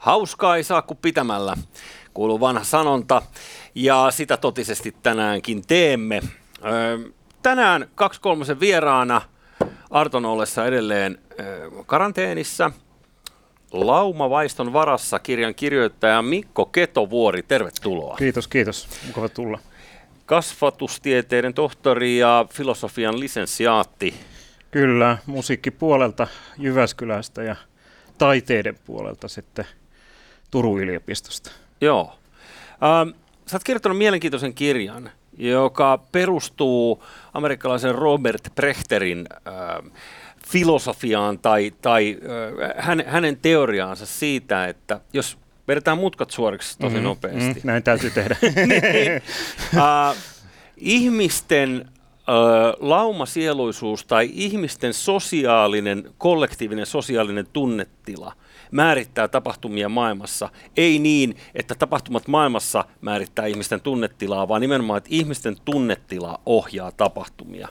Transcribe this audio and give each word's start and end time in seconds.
Hauskaa 0.00 0.56
ei 0.56 0.64
saa 0.64 0.82
kuin 0.82 0.98
pitämällä, 1.02 1.56
kuuluu 2.14 2.40
vanha 2.40 2.64
sanonta, 2.64 3.22
ja 3.74 4.06
sitä 4.10 4.36
totisesti 4.36 4.94
tänäänkin 5.02 5.66
teemme. 5.66 6.20
tänään 7.42 7.86
kaksi 7.94 8.20
kolmosen 8.20 8.60
vieraana 8.60 9.22
Arton 9.90 10.24
ollessa 10.24 10.66
edelleen 10.66 11.18
karanteenissa. 11.86 12.70
Lauma 13.72 14.30
Vaiston 14.30 14.72
varassa 14.72 15.18
kirjan 15.18 15.54
kirjoittaja 15.54 16.22
Mikko 16.22 16.66
Ketovuori, 16.66 17.42
tervetuloa. 17.42 18.16
Kiitos, 18.16 18.48
kiitos. 18.48 18.88
Mukava 19.06 19.28
tulla. 19.28 19.58
Kasvatustieteiden 20.26 21.54
tohtori 21.54 22.18
ja 22.18 22.46
filosofian 22.52 23.20
lisensiaatti. 23.20 24.14
Kyllä, 24.70 25.18
musiikkipuolelta 25.26 26.26
Jyväskylästä 26.58 27.42
ja 27.42 27.56
taiteiden 28.18 28.78
puolelta 28.84 29.28
sitten 29.28 29.66
Turun 30.50 30.80
yliopistosta. 30.80 31.50
Joo. 31.80 32.12
Ähm, 32.72 33.18
sä 33.46 33.56
oot 33.56 33.64
kirjoittanut 33.64 33.98
mielenkiintoisen 33.98 34.54
kirjan, 34.54 35.10
joka 35.38 35.98
perustuu 36.12 37.04
amerikkalaisen 37.34 37.94
Robert 37.94 38.48
Prechterin 38.54 39.26
äh, 39.32 39.92
filosofiaan 40.46 41.38
tai, 41.38 41.72
tai 41.82 42.18
äh, 42.22 42.84
hänen, 42.84 43.06
hänen 43.06 43.38
teoriaansa 43.42 44.06
siitä, 44.06 44.66
että 44.66 45.00
jos 45.12 45.38
vedetään 45.68 45.98
mutkat 45.98 46.30
suoriksi 46.30 46.78
tosi 46.78 46.96
mm, 46.96 47.02
nopeasti. 47.02 47.60
Mm, 47.60 47.60
näin 47.64 47.82
täytyy 47.82 48.10
tehdä. 48.10 48.36
niin, 48.42 49.22
äh, 49.76 50.16
ihmisten 50.76 51.88
laumasieluisuus 52.80 54.04
tai 54.04 54.30
ihmisten 54.32 54.94
sosiaalinen, 54.94 56.10
kollektiivinen 56.18 56.86
sosiaalinen 56.86 57.46
tunnetila 57.52 58.32
määrittää 58.70 59.28
tapahtumia 59.28 59.88
maailmassa. 59.88 60.48
Ei 60.76 60.98
niin, 60.98 61.36
että 61.54 61.74
tapahtumat 61.74 62.28
maailmassa 62.28 62.84
määrittää 63.00 63.46
ihmisten 63.46 63.80
tunnetilaa, 63.80 64.48
vaan 64.48 64.60
nimenomaan, 64.60 64.98
että 64.98 65.10
ihmisten 65.12 65.56
tunnetila 65.64 66.40
ohjaa 66.46 66.92
tapahtumia. 66.92 67.68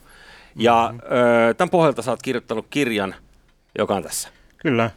Ja 0.55 0.89
mm-hmm. 0.92 1.17
ö, 1.50 1.53
tämän 1.53 1.70
pohjalta 1.70 2.02
sä 2.02 2.11
oot 2.11 2.22
kirjoittanut 2.22 2.67
kirjan, 2.70 3.16
joka 3.77 3.95
on 3.95 4.03
tässä. 4.03 4.30
Kyllä. 4.58 4.92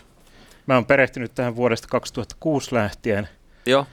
Mä 0.66 0.74
oon 0.74 0.86
perehtynyt 0.86 1.34
tähän 1.34 1.56
vuodesta 1.56 1.88
2006 1.88 2.74
lähtien. 2.74 3.28
Joo. 3.66 3.86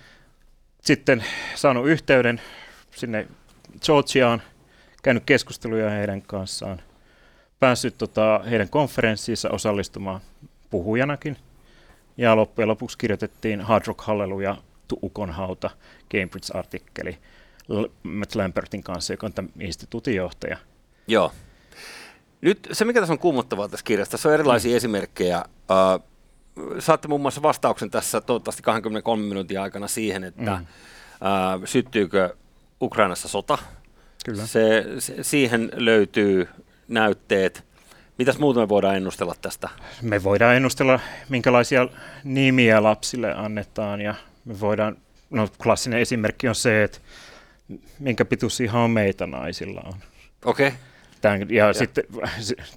Sitten 0.81 1.23
saanut 1.55 1.87
yhteyden 1.87 2.41
sinne 2.91 3.27
Georgiaan– 3.85 4.41
käynyt 5.03 5.23
keskusteluja 5.25 5.89
heidän 5.89 6.21
kanssaan, 6.21 6.81
päässyt 7.59 7.97
tota, 7.97 8.41
heidän 8.49 8.69
konferenssiinsa 8.69 9.49
osallistumaan 9.49 10.21
puhujanakin. 10.69 11.37
Ja 12.19 12.35
loppujen 12.35 12.67
lopuksi 12.67 12.97
kirjoitettiin 12.97 13.61
Hard 13.61 13.87
Rock 13.87 14.01
Hallelujah 14.01 14.57
to 14.87 14.95
Ukonhauta 15.03 15.69
Cambridge-artikkeli 16.13 17.17
Matt 18.03 18.35
Lambertin 18.35 18.83
kanssa, 18.83 19.13
joka 19.13 19.25
on 19.25 19.33
tämän 19.33 19.51
instituutin 19.59 20.15
johtaja. 20.15 20.57
Joo. 21.07 21.31
Nyt 22.41 22.67
se, 22.71 22.85
mikä 22.85 22.99
tässä 22.99 23.13
on 23.13 23.19
kuumottavaa 23.19 23.69
tässä 23.69 23.83
kirjassa, 23.83 24.11
tässä 24.11 24.29
on 24.29 24.33
erilaisia 24.33 24.71
mm. 24.71 24.77
esimerkkejä. 24.77 25.43
Uh, 25.47 26.03
saatte 26.79 27.07
muun 27.07 27.21
muassa 27.21 27.41
vastauksen 27.41 27.89
tässä 27.89 28.21
toivottavasti 28.21 28.63
23 28.63 29.23
minuutin 29.23 29.59
aikana 29.59 29.87
siihen, 29.87 30.23
että 30.23 30.55
mm. 30.55 30.61
uh, 30.61 31.65
syttyykö 31.65 32.35
Ukrainassa 32.81 33.27
sota 33.27 33.57
Kyllä. 34.25 34.45
Se, 34.45 34.85
se, 34.99 35.23
siihen 35.23 35.71
löytyy 35.73 36.47
näytteet. 36.87 37.68
Mitäs 38.19 38.39
muuta 38.39 38.59
me 38.59 38.69
voidaan 38.69 38.95
ennustella 38.95 39.35
tästä? 39.41 39.69
Me 40.01 40.23
voidaan 40.23 40.55
ennustella, 40.55 40.99
minkälaisia 41.29 41.87
nimiä 42.23 42.83
lapsille 42.83 43.33
annetaan 43.33 44.01
ja 44.01 44.15
me 44.45 44.59
voidaan, 44.59 44.97
no 45.29 45.47
klassinen 45.63 45.99
esimerkki 45.99 46.47
on 46.47 46.55
se, 46.55 46.83
että 46.83 46.99
minkä 47.99 48.25
pituisia 48.25 48.71
hameita 48.71 49.27
naisilla 49.27 49.81
on. 49.85 49.93
Okei. 50.45 50.67
Okay. 50.67 50.79
Tämän, 51.21 51.49
ja, 51.49 51.67
ja 51.67 51.73
sitten 51.73 52.03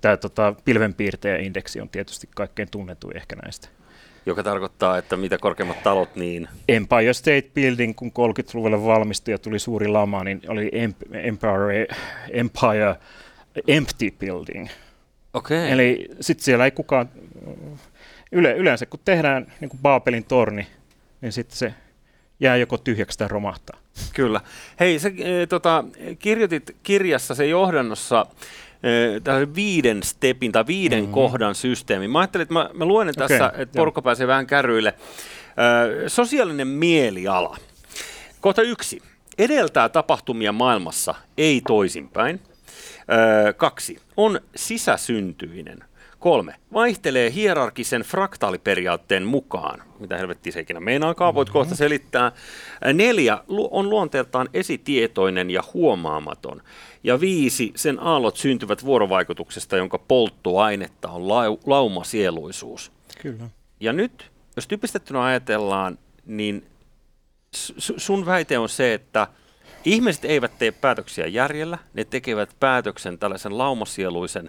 tämä 0.00 0.16
tota, 0.16 0.54
pilvenpiirtejäindeksi 0.64 1.80
on 1.80 1.88
tietysti 1.88 2.28
kaikkein 2.34 2.68
tunnetuin 2.70 3.16
ehkä 3.16 3.36
näistä 3.36 3.68
joka 4.26 4.42
tarkoittaa, 4.42 4.98
että 4.98 5.16
mitä 5.16 5.38
korkeammat 5.38 5.82
talot, 5.82 6.16
niin... 6.16 6.48
Empire 6.68 7.12
State 7.12 7.50
Building, 7.54 7.96
kun 7.96 8.08
30-luvulla 8.08 8.84
valmistui 8.84 9.34
ja 9.34 9.38
tuli 9.38 9.58
suuri 9.58 9.88
lama, 9.88 10.24
niin 10.24 10.40
oli 10.48 10.70
Empire, 11.12 11.86
Empire 12.30 12.96
Empty 13.66 14.10
Building. 14.10 14.68
Okay. 15.34 15.68
Eli 15.70 16.08
sitten 16.20 16.44
siellä 16.44 16.64
ei 16.64 16.70
kukaan... 16.70 17.08
Yle, 18.32 18.52
yleensä 18.52 18.86
kun 18.86 19.00
tehdään 19.04 19.52
niin 19.60 19.68
kuin 19.68 19.80
Baabelin 19.82 20.24
torni, 20.24 20.66
niin 21.20 21.32
sitten 21.32 21.56
se 21.56 21.74
jää 22.40 22.56
joko 22.56 22.78
tyhjäksi 22.78 23.18
tai 23.18 23.28
romahtaa. 23.28 23.78
Kyllä. 24.14 24.40
Hei, 24.80 24.98
sä 24.98 25.10
e, 25.18 25.46
tota, 25.46 25.84
kirjoitit 26.18 26.76
kirjassa 26.82 27.34
se 27.34 27.46
johdannossa 27.46 28.26
tällaisen 29.24 29.54
viiden 29.54 30.02
stepin 30.02 30.52
tai 30.52 30.66
viiden 30.66 30.98
mm-hmm. 30.98 31.12
kohdan 31.12 31.54
systeemi. 31.54 32.08
Mä 32.08 32.20
ajattelin, 32.20 32.42
että 32.42 32.54
mä, 32.54 32.70
mä 32.74 32.84
luen 32.84 33.08
okay, 33.08 33.28
tässä, 33.28 33.52
että 33.56 33.76
porukka 33.76 34.02
pääsee 34.02 34.26
vähän 34.26 34.46
kärryille. 34.46 34.94
Ö, 36.04 36.08
sosiaalinen 36.08 36.68
mieliala. 36.68 37.56
Kohta 38.40 38.62
yksi. 38.62 39.02
Edeltää 39.38 39.88
tapahtumia 39.88 40.52
maailmassa, 40.52 41.14
ei 41.38 41.62
toisinpäin. 41.66 42.40
Ö, 43.48 43.52
kaksi. 43.52 43.98
On 44.16 44.40
sisäsyntyinen. 44.56 45.84
Kolme. 46.18 46.54
Vaihtelee 46.72 47.32
hierarkisen 47.32 48.02
fraktaaliperiaatteen 48.02 49.26
mukaan. 49.26 49.82
Mitä 49.98 50.16
helvettiä 50.16 50.52
se 50.52 50.60
ikinä 50.60 50.80
meinaakaan, 50.80 51.34
voit 51.34 51.48
mm-hmm. 51.48 51.52
kohta 51.52 51.74
selittää. 51.74 52.32
Neljä. 52.92 53.38
On 53.48 53.90
luonteeltaan 53.90 54.48
esitietoinen 54.54 55.50
ja 55.50 55.62
huomaamaton. 55.74 56.62
Ja 57.04 57.20
viisi, 57.20 57.72
sen 57.76 57.98
aallot 58.00 58.36
syntyvät 58.36 58.84
vuorovaikutuksesta, 58.84 59.76
jonka 59.76 59.98
polttoainetta 59.98 61.08
on 61.08 61.22
lau- 61.22 61.60
laumasieluisuus. 61.66 62.92
Kyllä. 63.22 63.44
Ja 63.80 63.92
nyt, 63.92 64.30
jos 64.56 64.68
typistettynä 64.68 65.24
ajatellaan, 65.24 65.98
niin 66.26 66.66
sun 67.96 68.26
väite 68.26 68.58
on 68.58 68.68
se, 68.68 68.94
että 68.94 69.28
ihmiset 69.84 70.24
eivät 70.24 70.58
tee 70.58 70.70
päätöksiä 70.70 71.26
järjellä, 71.26 71.78
ne 71.94 72.04
tekevät 72.04 72.56
päätöksen 72.60 73.18
tällaisen 73.18 73.58
laumasieluisen, 73.58 74.48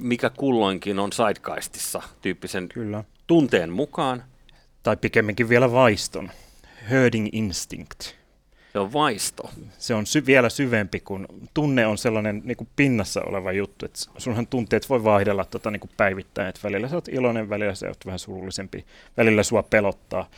mikä 0.00 0.30
kulloinkin 0.30 0.98
on 0.98 1.12
sidecaistissa 1.12 2.02
tyyppisen 2.22 2.68
Kyllä. 2.68 3.04
tunteen 3.26 3.72
mukaan. 3.72 4.24
Tai 4.82 4.96
pikemminkin 4.96 5.48
vielä 5.48 5.72
vaiston. 5.72 6.30
Herding 6.90 7.28
instinct. 7.32 8.00
Se 8.72 8.78
on 8.78 8.92
vaisto. 8.92 9.50
Se 9.78 9.94
on 9.94 10.06
sy- 10.06 10.26
vielä 10.26 10.48
syvempi, 10.48 11.00
kun 11.00 11.26
tunne 11.54 11.86
on 11.86 11.98
sellainen 11.98 12.42
niin 12.44 12.56
kuin 12.56 12.68
pinnassa 12.76 13.22
oleva 13.22 13.52
juttu, 13.52 13.86
että 13.86 13.98
sunhan 14.18 14.46
tunteet 14.46 14.88
voi 14.88 15.04
vaihdella 15.04 15.44
tota, 15.44 15.70
niin 15.70 15.80
kuin 15.80 15.90
päivittäin, 15.96 16.48
että 16.48 16.60
välillä 16.64 16.88
sä 16.88 16.94
oot 16.94 17.08
iloinen, 17.08 17.50
välillä 17.50 17.74
sä 17.74 17.88
oot 17.88 18.06
vähän 18.06 18.18
surullisempi, 18.18 18.84
välillä 19.16 19.42
sua 19.42 19.62
pelottaa 19.62 20.30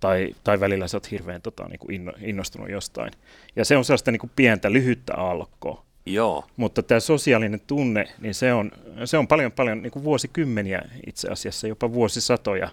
tai, 0.00 0.34
tai 0.44 0.60
välillä 0.60 0.88
sä 0.88 0.96
oot 0.96 1.10
hirveän 1.10 1.42
tota, 1.42 1.68
niin 1.68 1.78
kuin 1.78 1.94
inno, 1.94 2.12
innostunut 2.20 2.70
jostain. 2.70 3.12
Ja 3.56 3.64
se 3.64 3.76
on 3.76 3.84
sellaista 3.84 4.10
niin 4.10 4.20
kuin 4.20 4.30
pientä, 4.36 4.72
lyhyttä 4.72 5.14
alkoa. 5.14 5.84
Joo. 6.06 6.44
Mutta 6.56 6.82
tämä 6.82 7.00
sosiaalinen 7.00 7.60
tunne, 7.66 8.04
niin 8.20 8.34
se 8.34 8.52
on, 8.52 8.70
se 9.04 9.18
on 9.18 9.28
paljon, 9.28 9.52
paljon 9.52 9.82
niin 9.82 9.90
kuin 9.90 10.04
vuosikymmeniä 10.04 10.82
itse 11.06 11.28
asiassa, 11.28 11.68
jopa 11.68 11.92
vuosisatoja 11.92 12.68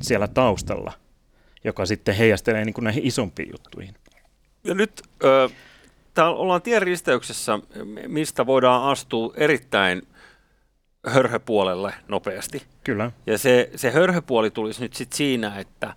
siellä 0.00 0.28
taustalla– 0.28 0.92
joka 1.66 1.86
sitten 1.86 2.14
heijastelee 2.14 2.64
niin 2.64 2.74
kuin 2.74 2.84
näihin 2.84 3.06
isompiin 3.06 3.48
juttuihin. 3.52 3.94
Ja 4.64 4.74
nyt 4.74 5.02
ö, 5.24 5.48
täällä 6.14 6.36
ollaan 6.36 6.62
tien 6.62 6.82
risteyksessä, 6.82 7.58
mistä 8.06 8.46
voidaan 8.46 8.82
astua 8.82 9.34
erittäin 9.36 10.02
hörhöpuolelle 11.06 11.94
nopeasti. 12.08 12.62
Kyllä. 12.84 13.12
Ja 13.26 13.38
se, 13.38 13.70
se 13.76 13.90
hörhöpuoli 13.90 14.50
tulisi 14.50 14.82
nyt 14.82 14.94
sitten 14.94 15.16
siinä, 15.16 15.58
että 15.58 15.94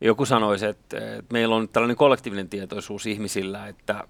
joku 0.00 0.26
sanoisi, 0.26 0.66
että, 0.66 0.96
että 0.96 1.32
meillä 1.32 1.54
on 1.54 1.68
tällainen 1.68 1.96
kollektiivinen 1.96 2.48
tietoisuus 2.48 3.06
ihmisillä, 3.06 3.66
että 3.66 4.04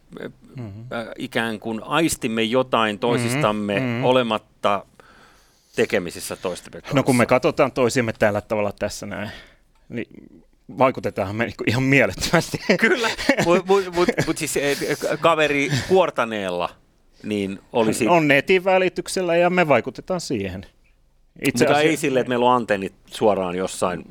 mm-hmm. 0.56 0.84
ikään 1.18 1.60
kuin 1.60 1.82
aistimme 1.82 2.42
jotain 2.42 2.98
toisistamme 2.98 3.80
mm-hmm. 3.80 4.04
olematta 4.04 4.86
tekemisissä 5.76 6.36
toisten 6.36 6.72
kanssa. 6.72 6.94
No 6.94 7.02
kun 7.02 7.16
me 7.16 7.26
katsotaan 7.26 7.72
toisiamme 7.72 8.12
tällä 8.12 8.40
tavalla 8.40 8.72
tässä 8.72 9.06
näin, 9.06 9.30
niin 9.88 10.06
vaikutetaan 10.78 11.36
me 11.36 11.52
ihan 11.66 11.82
mielettömästi. 11.82 12.58
Kyllä, 12.80 13.08
mutta 13.46 13.64
mut, 13.66 13.84
mut, 13.94 14.08
mut 14.26 14.38
siis 14.38 14.56
eh, 14.56 14.78
kaveri 15.20 15.70
kuortaneella 15.88 16.83
niin 17.24 17.58
olisi... 17.72 18.08
On 18.08 18.28
netin 18.28 18.64
välityksellä 18.64 19.36
ja 19.36 19.50
me 19.50 19.68
vaikutetaan 19.68 20.20
siihen. 20.20 20.66
Itse 21.46 21.64
Mutta 21.64 21.78
asia... 21.78 21.90
ei 21.90 21.96
sille, 21.96 22.20
että 22.20 22.28
meillä 22.28 22.46
on 22.46 22.56
antennit 22.56 22.94
suoraan 23.06 23.54
jossain 23.54 24.04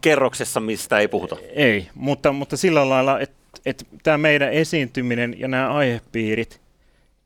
kerroksessa, 0.00 0.60
mistä 0.60 0.98
ei 0.98 1.08
puhuta. 1.08 1.36
Ei, 1.54 1.88
mutta, 1.94 2.32
mutta 2.32 2.56
sillä 2.56 2.88
lailla, 2.88 3.20
että, 3.20 3.36
että 3.66 3.84
tämä 4.02 4.18
meidän 4.18 4.52
esiintyminen 4.52 5.40
ja 5.40 5.48
nämä 5.48 5.72
aihepiirit, 5.72 6.60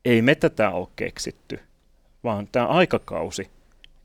ei 0.05 0.23
me 0.23 0.35
tätä 0.35 0.71
ole 0.71 0.89
keksitty, 0.97 1.61
vaan 2.25 2.49
tämä 2.53 2.67
aikakausi 2.67 3.51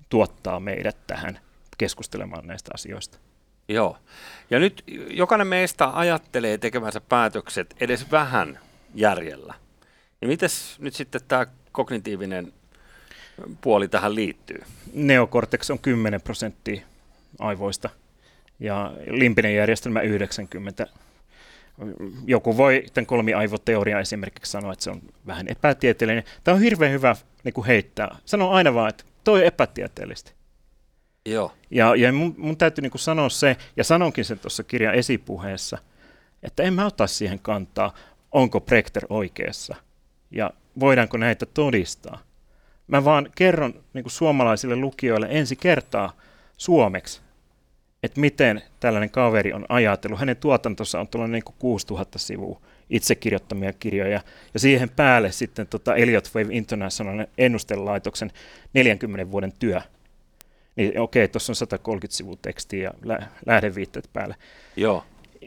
tuottaa 0.10 0.60
meidät 0.60 0.98
tähän 1.08 1.40
keskustelemaan 1.78 2.48
näistä 2.48 2.72
asioista. 2.74 3.18
Joo. 3.68 3.98
Ja 4.50 4.60
nyt 4.60 4.84
jokainen 5.10 5.48
meistä 5.48 5.90
ajattelee 5.94 6.58
tekemänsä 6.58 7.02
päätökset 7.02 7.76
edes 7.80 8.12
vähän 8.12 8.60
järjellä. 8.96 9.54
Ja 10.24 10.28
miten 10.28 10.50
nyt 10.80 10.94
sitten 10.94 11.22
tämä 11.28 11.46
kognitiivinen 11.72 12.54
puoli 13.62 13.88
tähän 13.88 14.16
liittyy? 14.16 14.64
Neokortex 14.94 15.70
on 15.70 15.80
10 15.80 16.22
prosenttia 16.22 16.82
aivoista 17.40 17.90
ja 18.60 18.94
limpinen 19.08 19.56
järjestelmä 19.56 20.02
90. 20.02 20.88
Joku 22.26 22.58
voi 22.58 22.86
tämän 22.94 23.06
kolmiaivoteoria 23.06 24.00
esimerkiksi 24.00 24.52
sanoa, 24.52 24.74
että 24.74 24.84
se 24.84 24.90
on 24.90 25.02
vähän 25.28 25.48
epätieteellinen. 25.48 26.24
Tämä 26.44 26.56
on 26.56 26.62
hirveän 26.62 26.92
hyvä 26.92 27.16
niin 27.44 27.54
kuin 27.54 27.68
heittää. 27.68 28.18
Sano 28.26 28.52
aina 28.52 28.74
vaan, 28.74 28.90
että 28.90 29.04
toi 29.24 29.40
on 29.40 29.46
epätieteellistä. 29.46 30.32
Joo. 31.26 31.54
Ja, 31.72 31.96
ja 31.96 32.14
mun, 32.14 32.36
mun 32.38 32.58
täytyy 32.58 32.82
niin 32.82 32.92
kuin 32.92 33.02
sanoa 33.02 33.30
se, 33.30 33.58
ja 33.78 33.84
sanonkin 33.84 34.26
sen 34.26 34.40
tuossa 34.40 34.64
kirjan 34.64 34.96
esipuheessa, 34.96 35.78
että 36.44 36.64
en 36.64 36.74
mä 36.74 36.86
ota 36.86 37.08
siihen 37.08 37.40
kantaa, 37.40 37.94
onko 38.32 38.60
Prechter 38.62 39.06
oikeassa 39.10 39.76
ja 40.34 40.52
voidaanko 40.80 41.18
näitä 41.18 41.46
todistaa. 41.46 42.20
Mä 42.88 43.06
vaan 43.06 43.30
kerron 43.36 43.74
niin 43.94 44.04
kuin 44.04 44.12
suomalaisille 44.12 44.76
lukijoille 44.76 45.28
ensi 45.30 45.56
kertaa 45.56 46.14
suomeksi, 46.58 47.22
että 48.04 48.20
miten 48.20 48.62
tällainen 48.80 49.10
kaveri 49.10 49.54
on 49.54 49.66
ajatellut. 49.70 50.20
Hänen 50.20 50.38
tuotantonsa 50.38 51.00
on 51.00 51.08
tuollainen 51.08 51.44
niin 51.46 51.56
6000 51.60 52.20
sivua 52.20 52.62
itse 52.90 53.16
kirjoittamia 53.16 53.74
kirjoja, 53.74 54.22
ja 54.54 54.60
siihen 54.60 54.90
päälle 54.90 55.32
sitten 55.32 55.68
tota 55.68 55.96
Elliot 55.96 56.32
Wave 56.36 56.56
International 56.56 57.26
ennustelaitoksen 57.38 58.32
40 58.74 59.32
vuoden 59.32 59.54
työ. 59.60 59.82
Niin 60.76 61.00
okei, 61.00 61.28
tuossa 61.28 61.52
on 61.52 61.56
130 61.56 62.18
sivua 62.18 62.36
tekstiä 62.42 62.84
ja 62.84 62.94
lä- 63.04 63.28
lähdeviitteet 63.46 64.10
päälle. 64.14 64.36
Joo. 64.76 65.04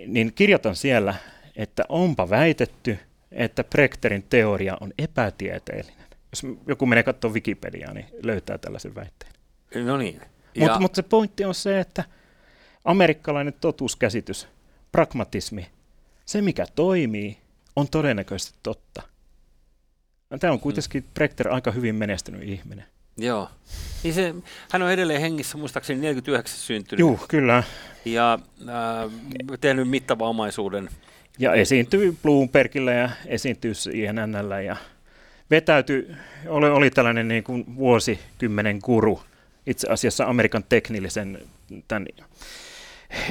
Niin 0.06 0.32
kirjoitan 0.34 0.76
siellä, 0.76 1.14
että 1.56 1.84
onpa 1.88 2.30
väitetty, 2.30 2.98
että 3.36 3.64
Prechterin 3.64 4.22
teoria 4.22 4.76
on 4.80 4.92
epätieteellinen. 4.98 6.06
Jos 6.32 6.56
joku 6.66 6.86
menee 6.86 7.02
katsomaan 7.02 7.34
Wikipediaa, 7.34 7.92
niin 7.92 8.06
löytää 8.22 8.58
tällaisen 8.58 8.94
väitteen. 8.94 9.32
No 9.84 9.96
niin. 9.96 10.20
Mutta 10.58 10.80
mut 10.80 10.94
se 10.94 11.02
pointti 11.02 11.44
on 11.44 11.54
se, 11.54 11.80
että 11.80 12.04
amerikkalainen 12.84 13.54
totuuskäsitys, 13.60 14.48
pragmatismi, 14.92 15.66
se 16.26 16.42
mikä 16.42 16.66
toimii, 16.74 17.38
on 17.76 17.88
todennäköisesti 17.88 18.58
totta. 18.62 19.02
Tämä 20.40 20.52
on 20.52 20.60
kuitenkin 20.60 21.04
Prechter 21.14 21.48
aika 21.48 21.70
hyvin 21.70 21.94
menestynyt 21.94 22.42
ihminen. 22.42 22.84
Joo. 23.16 23.48
Niin 24.02 24.14
se, 24.14 24.34
hän 24.70 24.82
on 24.82 24.92
edelleen 24.92 25.20
hengissä, 25.20 25.58
muistaakseni 25.58 26.00
49 26.00 26.58
syntynyt. 26.58 27.00
Joo, 27.00 27.18
kyllä. 27.28 27.62
Ja 28.04 28.38
äh, 28.60 29.58
tehnyt 29.60 29.88
mittava 29.88 30.28
omaisuuden. 30.28 30.88
Ja 31.38 31.54
esiintyy 31.54 32.16
Bloombergillä 32.22 32.92
ja 32.92 33.10
esiintyy 33.26 33.72
INNllä 33.92 34.60
ja 34.60 34.76
vetäytyi, 35.50 36.10
oli, 36.46 36.66
oli 36.66 36.90
tällainen 36.90 37.28
niin 37.28 37.44
kuin 37.44 37.76
vuosikymmenen 37.76 38.78
guru, 38.84 39.22
itse 39.66 39.88
asiassa 39.90 40.24
Amerikan 40.24 40.64
teknillisen 40.68 41.38
tämän 41.88 42.06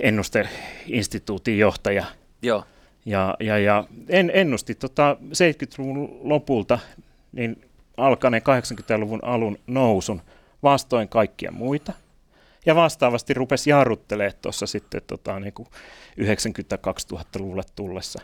ennusteinstituutin 0.02 1.60
johtaja. 1.60 2.06
Joo. 2.42 2.64
Ja, 3.06 3.36
ja, 3.40 3.58
ja 3.58 3.84
en, 4.10 4.32
ennusti 4.34 4.76
tota 4.76 5.18
70-luvun 5.22 6.20
lopulta 6.22 6.80
niin 7.32 7.62
alkaneen 7.98 8.44
80-luvun 8.44 9.24
alun 9.24 9.60
nousun 9.68 10.22
vastoin 10.64 11.10
kaikkia 11.10 11.52
muita. 11.52 11.94
Ja 12.66 12.76
vastaavasti 12.76 13.34
rupesi 13.34 13.70
jarruttelemaan 13.70 14.34
tuossa 14.42 14.68
sitten 14.68 15.02
tota, 15.08 15.40
niin 15.40 15.54
kuin 15.54 15.68
90-2000-luvulle 16.22 17.64
tullessa, 17.76 18.22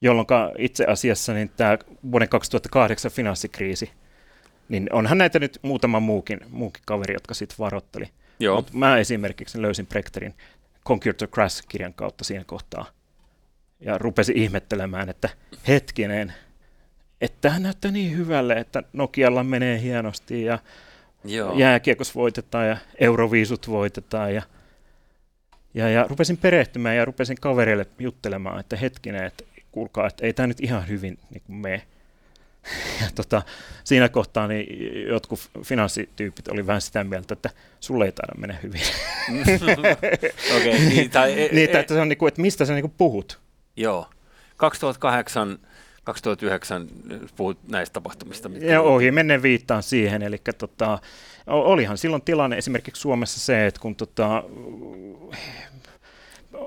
jolloin 0.00 0.26
itse 0.58 0.84
asiassa 0.84 1.34
niin 1.34 1.50
tämä 1.56 1.78
vuoden 2.12 2.28
2008 2.28 3.10
finanssikriisi, 3.10 3.90
niin 4.68 4.88
onhan 4.92 5.18
näitä 5.18 5.38
nyt 5.38 5.58
muutama 5.62 6.00
muukin, 6.00 6.40
muukin 6.50 6.82
kaveri, 6.86 7.14
jotka 7.14 7.34
sitten 7.34 7.58
varoitteli. 7.58 8.08
Joo. 8.40 8.56
Mut 8.56 8.72
mä 8.72 8.98
esimerkiksi 8.98 9.62
löysin 9.62 9.86
Prechterin 9.86 10.34
Computer 10.86 11.28
Crash-kirjan 11.28 11.94
kautta 11.94 12.24
siinä 12.24 12.44
kohtaa 12.44 12.86
ja 13.80 13.98
rupesin 13.98 14.36
ihmettelemään, 14.36 15.08
että 15.08 15.28
hetkinen, 15.68 16.32
että 17.20 17.38
tämä 17.40 17.58
näyttää 17.58 17.90
niin 17.90 18.16
hyvälle, 18.16 18.54
että 18.54 18.82
Nokialla 18.92 19.44
menee 19.44 19.80
hienosti 19.80 20.44
ja 20.44 20.58
Joo. 21.24 21.58
jääkiekos 21.58 22.14
voitetaan 22.14 22.68
ja 22.68 22.76
euroviisut 23.00 23.68
voitetaan 23.68 24.34
ja, 24.34 24.42
ja, 25.74 25.88
ja 25.88 26.06
rupesin 26.08 26.36
perehtymään 26.36 26.96
ja 26.96 27.04
rupesin 27.04 27.36
kavereille 27.40 27.86
juttelemaan, 27.98 28.60
että 28.60 28.76
hetkinen, 28.76 29.24
että 29.24 29.44
kuulkaa, 29.72 30.06
että 30.06 30.26
ei 30.26 30.32
tämä 30.32 30.46
nyt 30.46 30.60
ihan 30.60 30.88
hyvin 30.88 31.18
niin 31.30 31.42
kuin 31.46 31.56
mene. 31.56 31.82
Ja 33.00 33.06
tota, 33.14 33.42
siinä 33.84 34.08
kohtaa 34.08 34.48
niin 34.48 35.08
jotkut 35.08 35.40
finanssityypit 35.62 36.48
oli 36.48 36.66
vähän 36.66 36.80
sitä 36.80 37.04
mieltä, 37.04 37.32
että 37.32 37.50
sulle 37.80 38.04
ei 38.04 38.12
taida 38.12 38.32
mennä 38.38 38.56
hyvin. 38.62 38.80
okay, 40.56 40.78
niin, 40.78 41.10
tai, 41.10 41.32
e, 41.32 41.48
niin, 41.52 41.64
että, 41.64 41.80
että, 41.80 41.94
se 41.94 42.00
on 42.00 42.08
niin 42.08 42.18
kuin, 42.18 42.28
että 42.28 42.40
mistä 42.40 42.64
sä 42.64 42.72
niin 42.72 42.82
kuin 42.82 42.94
puhut. 42.98 43.40
Joo. 43.76 44.10
2008 44.56 45.58
2009 46.04 46.88
puhut 47.36 47.58
näistä 47.68 47.92
tapahtumista. 47.92 48.48
Mitkä 48.48 48.66
ja 48.66 48.80
ohi 48.80 49.10
menen 49.10 49.42
viittaan 49.42 49.82
siihen, 49.82 50.22
eli 50.22 50.38
tota, 50.58 50.98
olihan 51.46 51.98
silloin 51.98 52.22
tilanne 52.22 52.58
esimerkiksi 52.58 53.00
Suomessa 53.00 53.40
se, 53.40 53.66
että 53.66 53.80
kun 53.80 53.96
tota, 53.96 54.44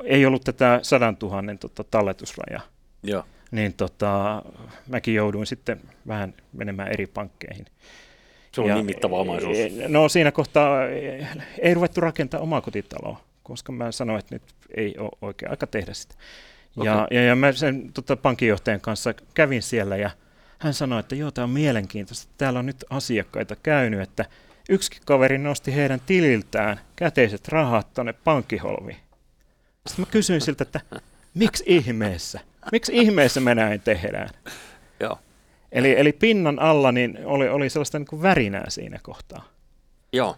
ei 0.04 0.25
ollut 0.25 0.44
tätä 0.44 0.80
100 0.81 1.13
000 1.22 1.44
tota, 1.60 1.84
talletusrajaa, 1.84 2.62
Joo. 3.04 3.24
niin 3.51 3.74
tota, 3.74 4.42
mäkin 4.88 5.13
jouduin 5.13 5.45
sitten 5.45 5.81
vähän 6.07 6.34
menemään 6.54 6.92
eri 6.92 7.07
pankkeihin. 7.07 7.66
Se 8.51 8.62
on 8.62 8.69
ja, 8.69 8.75
nimittävä 8.75 9.16
omaisuus. 9.16 9.57
No 9.88 10.10
siinä 10.10 10.31
kohtaa 10.31 10.86
ei 11.62 11.74
ruvettu 11.74 12.01
rakentaa 12.01 12.39
omakotitaloa, 12.39 13.22
koska 13.44 13.72
mä 13.72 13.92
sanoin, 13.92 14.19
että 14.19 14.36
nyt 14.36 14.44
ei 14.78 14.95
ole 14.98 15.12
oikea 15.22 15.50
aika 15.50 15.68
tehdä 15.68 15.94
sitä. 15.94 16.16
Ja, 16.83 17.07
ja, 17.12 17.24
ja 17.24 17.35
mä 17.35 17.51
sen 17.51 17.94
tota, 17.94 18.15
pankinjohtajan 18.15 18.81
kanssa 18.81 19.13
kävin 19.33 19.62
siellä 19.62 19.97
ja 19.97 20.09
hän 20.59 20.74
sanoi, 20.74 21.00
että 21.00 21.15
joo, 21.15 21.31
tämä 21.31 21.44
on 21.44 21.50
mielenkiintoista. 21.50 22.34
Täällä 22.38 22.60
on 22.60 22.65
nyt 22.65 22.86
asiakkaita 22.89 23.55
käynyt, 23.55 24.01
että 24.01 24.25
yksi 24.69 25.01
kaveri 25.05 25.38
nosti 25.38 25.75
heidän 25.75 26.01
tililtään 26.05 26.79
käteiset 26.96 27.48
rahat 27.48 27.93
tuonne 27.93 28.13
pankkiholviin. 28.13 28.98
Sitten 29.88 30.05
mä 30.05 30.12
kysyin 30.12 30.41
siltä, 30.41 30.63
että 30.63 30.81
miksi 31.34 31.63
ihmeessä? 31.67 32.39
Miksi 32.72 32.91
ihmeessä 32.96 33.39
me 33.39 33.55
näin 33.55 33.81
tehdään? 33.81 34.29
Joo. 35.00 35.19
Eli, 35.72 36.00
eli 36.00 36.12
pinnan 36.13 36.60
alla 36.60 36.91
niin 36.91 37.19
oli, 37.25 37.50
oli 37.50 37.69
sellaista 37.69 38.00
niin 38.00 38.07
kuin 38.07 38.22
värinää 38.22 38.69
siinä 38.69 39.00
kohtaa. 39.03 39.50
Joo. 40.13 40.38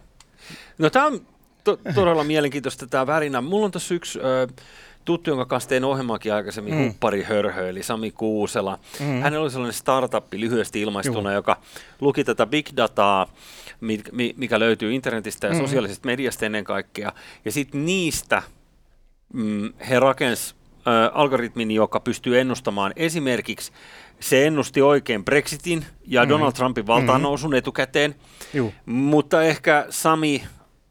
No 0.78 0.90
tämä 0.90 1.06
on 1.06 1.26
to- 1.64 1.80
todella 1.94 2.24
mielenkiintoista 2.24 2.86
tämä 2.86 3.06
värinä. 3.06 3.40
Mulla 3.40 3.64
on 3.64 3.72
tässä 3.72 3.94
yksi... 3.94 4.20
Ö, 4.20 4.48
tuttu, 5.04 5.30
jonka 5.30 5.46
kanssa 5.46 5.68
tein 5.68 5.84
ohjelmaakin 5.84 6.34
aikaisemmin, 6.34 6.74
mm. 6.74 6.86
Huppari 6.86 7.22
Hörhö, 7.22 7.68
eli 7.68 7.82
Sami 7.82 8.10
Kuusela. 8.10 8.78
Mm. 9.00 9.20
Hänellä 9.20 9.42
oli 9.42 9.50
sellainen 9.50 9.74
startup 9.74 10.24
lyhyesti 10.32 10.80
ilmaistuna, 10.80 11.30
Juh. 11.30 11.34
joka 11.34 11.56
luki 12.00 12.24
tätä 12.24 12.46
big 12.46 12.66
dataa, 12.76 13.26
mikä 14.36 14.58
löytyy 14.58 14.94
internetistä 14.94 15.46
ja 15.46 15.52
mm. 15.52 15.60
sosiaalisesta 15.60 16.06
mediasta 16.06 16.46
ennen 16.46 16.64
kaikkea. 16.64 17.12
Ja 17.44 17.52
sitten 17.52 17.86
niistä 17.86 18.42
mm, 19.32 19.72
he 19.88 20.00
rakensivat 20.00 20.60
algoritmin, 21.12 21.70
joka 21.70 22.00
pystyy 22.00 22.40
ennustamaan 22.40 22.92
esimerkiksi 22.96 23.72
se 24.20 24.46
ennusti 24.46 24.82
oikein 24.82 25.24
Brexitin 25.24 25.84
ja 26.06 26.24
mm. 26.24 26.28
Donald 26.28 26.52
Trumpin 26.52 26.86
valtaan 26.86 27.22
nousun 27.22 27.50
mm. 27.50 27.56
etukäteen, 27.56 28.14
Juh. 28.54 28.72
mutta 28.86 29.42
ehkä 29.42 29.86
Sami 29.90 30.42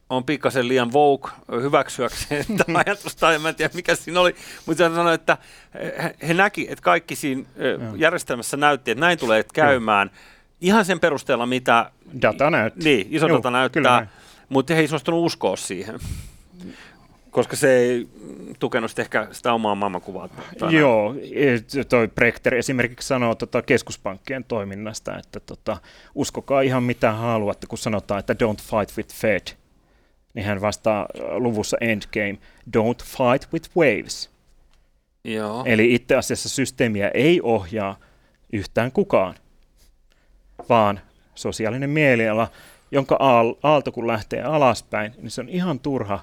on 0.10 0.24
pikkasen 0.24 0.68
liian 0.68 0.94
vogue 0.94 1.32
hyväksyäkseen 1.62 2.46
tätä 2.58 2.72
ajatusta, 2.86 3.34
en 3.34 3.42
mä 3.42 3.54
tiedä 3.54 3.74
mikä 3.74 3.96
siinä 3.96 4.20
oli, 4.20 4.36
mutta 4.66 4.84
hän 4.84 4.96
sanoi, 4.96 5.14
että 5.14 5.38
he 6.28 6.34
näki, 6.34 6.68
että 6.70 6.84
kaikki 6.84 7.16
siinä 7.16 7.44
järjestelmässä 7.96 8.58
näytti, 8.58 8.92
että 8.92 9.00
näin 9.00 9.20
tulee 9.20 9.44
käymään, 9.54 10.12
ihan 10.62 10.86
sen 10.86 11.00
perusteella, 11.00 11.46
mitä... 11.46 11.92
Data 12.22 12.50
näyttää. 12.50 12.84
Niin, 12.84 13.08
iso 13.10 13.28
Joo, 13.28 13.38
data 13.38 13.52
näyttää, 13.52 14.08
mutta 14.50 14.74
he 14.74 14.80
ei 14.80 14.88
suostunut 14.88 15.26
uskoa 15.26 15.56
siihen. 15.56 16.00
Koska 17.32 17.56
se 17.56 17.78
ei 17.78 18.08
tukenut 18.60 19.00
ehkä 19.00 19.28
sitä 19.32 19.54
omaa 19.54 19.76
maailmankuvaa. 19.76 20.30
Joo, 20.70 21.16
e, 21.34 21.84
toi 21.84 22.08
Prechter 22.08 22.56
esimerkiksi 22.56 23.08
sanoo 23.08 23.36
tota 23.36 23.62
keskuspankkien 23.62 24.44
toiminnasta, 24.44 25.18
että 25.18 25.40
tota, 25.40 25.78
uskokaa 26.16 26.62
ihan 26.62 26.84
mitä 26.84 27.12
haluatte, 27.12 27.68
kun 27.68 27.78
sanotaan, 27.78 28.20
että 28.20 28.34
don't 28.34 28.62
fight 28.62 28.98
with 28.98 29.16
Fed 29.16 29.60
niin 30.34 30.46
hän 30.46 30.62
vastaa 30.62 31.08
luvussa 31.38 31.78
Endgame, 31.82 32.38
don't 32.78 33.04
fight 33.06 33.54
with 33.54 33.70
waves. 33.78 34.30
Joo. 35.24 35.64
Eli 35.66 35.94
itse 35.94 36.16
asiassa 36.16 36.50
systeemiä 36.50 37.12
ei 37.14 37.42
ohjaa 37.44 37.98
yhtään 38.54 38.92
kukaan, 38.92 39.36
vaan 40.70 41.02
sosiaalinen 41.36 41.90
mieliala, 41.90 42.48
jonka 42.92 43.18
aalto 43.64 43.92
kun 43.92 44.08
lähtee 44.08 44.42
alaspäin, 44.44 45.14
niin 45.18 45.32
se 45.32 45.42
on 45.42 45.50
ihan 45.50 45.80
turha 45.80 46.20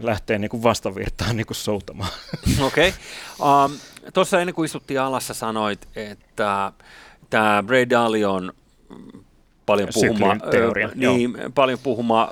lähtee 0.00 0.38
niin 0.38 0.48
kuin 0.48 0.62
vastavirtaan 0.62 1.36
niin 1.36 1.46
kuin 1.46 1.56
soutamaan. 1.56 2.10
Okei. 2.66 2.92
Okay. 3.38 3.64
Um, 3.64 3.78
Tuossa 4.14 4.40
ennen 4.40 4.54
kuin 4.54 4.64
istuttiin 4.64 5.00
alassa 5.00 5.34
sanoit, 5.34 5.88
että 5.96 6.72
tämä 7.30 7.62
Bray 7.66 7.90
Dalion 7.90 8.52
paljon 9.70 9.88
puhuma, 9.94 10.36
teoria, 10.50 10.90
niin, 10.94 11.34
paljon 11.54 11.78
puhuma 11.82 12.30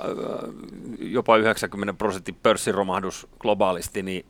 jopa 0.99 1.37
90 1.37 1.93
prosentin 1.93 2.35
pörssiromahdus 2.43 3.27
globaalisti, 3.39 4.03
niin 4.03 4.25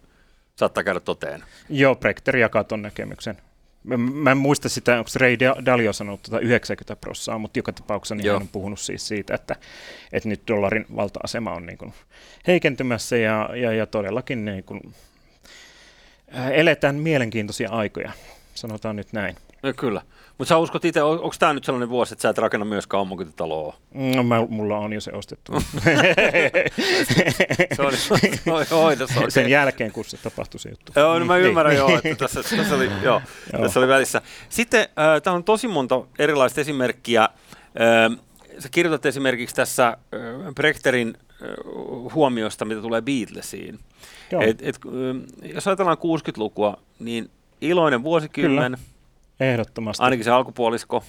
saattaa 0.55 0.83
käydä 0.83 0.99
toteen. 0.99 1.43
Joo, 1.69 1.95
Brechter 1.95 2.37
jakaa 2.37 2.63
tuon 2.63 2.81
näkemyksen. 2.81 3.37
Mä, 3.83 4.31
en 4.31 4.37
muista 4.37 4.69
sitä, 4.69 4.97
onko 4.97 5.09
Ray 5.15 5.37
Dalio 5.65 5.93
sanonut 5.93 6.23
tuota 6.23 6.39
90 6.39 6.95
prossaa, 6.95 7.37
mutta 7.37 7.59
joka 7.59 7.73
tapauksessa 7.73 8.15
niin 8.15 8.31
hän 8.31 8.41
on 8.41 8.47
puhunut 8.47 8.79
siis 8.79 9.07
siitä, 9.07 9.35
että, 9.35 9.55
että 10.11 10.29
nyt 10.29 10.41
dollarin 10.47 10.85
valta-asema 10.95 11.51
on 11.51 11.65
niin 11.65 11.77
kuin 11.77 11.93
heikentymässä 12.47 13.17
ja, 13.17 13.49
ja, 13.55 13.73
ja 13.73 13.85
todellakin 13.85 14.45
niin 14.45 14.63
kuin, 14.63 14.81
eletään 16.51 16.95
mielenkiintoisia 16.95 17.69
aikoja, 17.69 18.11
sanotaan 18.59 18.95
nyt 18.95 19.13
näin. 19.13 19.35
No, 19.63 19.73
kyllä. 19.77 20.01
Mutta 20.37 20.49
sä 20.49 20.57
uskot 20.57 20.85
itse, 20.85 21.03
on, 21.03 21.19
onko 21.19 21.35
tämä 21.39 21.53
nyt 21.53 21.63
sellainen 21.63 21.89
vuosi, 21.89 22.13
että 22.13 22.21
sä 22.21 22.29
et 22.29 22.37
rakenna 22.37 22.65
myöskään 22.65 23.01
omakotitaloa? 23.01 23.75
No, 23.93 24.23
mä, 24.23 24.45
mulla 24.49 24.77
on 24.77 24.93
jo 24.93 25.01
se 25.01 25.11
ostettu. 25.11 25.51
se 27.75 27.81
oli, 27.81 27.97
se 27.97 28.13
oli 28.51 28.65
hoidossa, 28.71 29.19
okay. 29.19 29.31
Sen 29.31 29.49
jälkeen, 29.49 29.91
kun 29.91 30.05
se 30.05 30.17
tapahtui 30.17 30.59
se 30.59 30.69
juttu. 30.69 30.91
Joo, 30.95 31.19
no 31.19 31.25
mä 31.25 31.35
niin. 31.35 31.47
ymmärrän 31.47 31.75
joo, 31.75 31.95
että 32.03 32.15
tässä, 32.15 32.57
tässä, 32.57 32.75
oli, 32.75 32.85
joo, 32.85 33.01
joo. 33.53 33.61
tässä 33.61 33.79
oli 33.79 33.87
välissä. 33.87 34.21
Sitten 34.49 34.81
äh, 34.81 35.21
täällä 35.23 35.37
on 35.37 35.43
tosi 35.43 35.67
monta 35.67 36.01
erilaista 36.19 36.61
esimerkkiä. 36.61 37.21
Äh, 37.21 37.29
sä 38.59 38.69
kirjoitat 38.71 39.05
esimerkiksi 39.05 39.55
tässä 39.55 39.87
äh, 39.87 39.97
Brechterin 40.55 41.17
äh, 41.17 41.47
huomiosta, 42.13 42.65
mitä 42.65 42.81
tulee 42.81 43.01
Beatlesiin. 43.01 43.79
Et, 44.41 44.61
et, 44.61 44.79
äh, 44.85 45.51
jos 45.53 45.67
ajatellaan 45.67 45.97
60-lukua, 45.97 46.77
niin 46.99 47.31
iloinen 47.61 48.03
vuosikymmen. 48.03 48.71
Kyllä 48.71 48.89
Ehdottomasti. 49.39 50.03
Ainakin 50.03 50.23
se 50.23 50.31
alkupuolisko. 50.31 51.03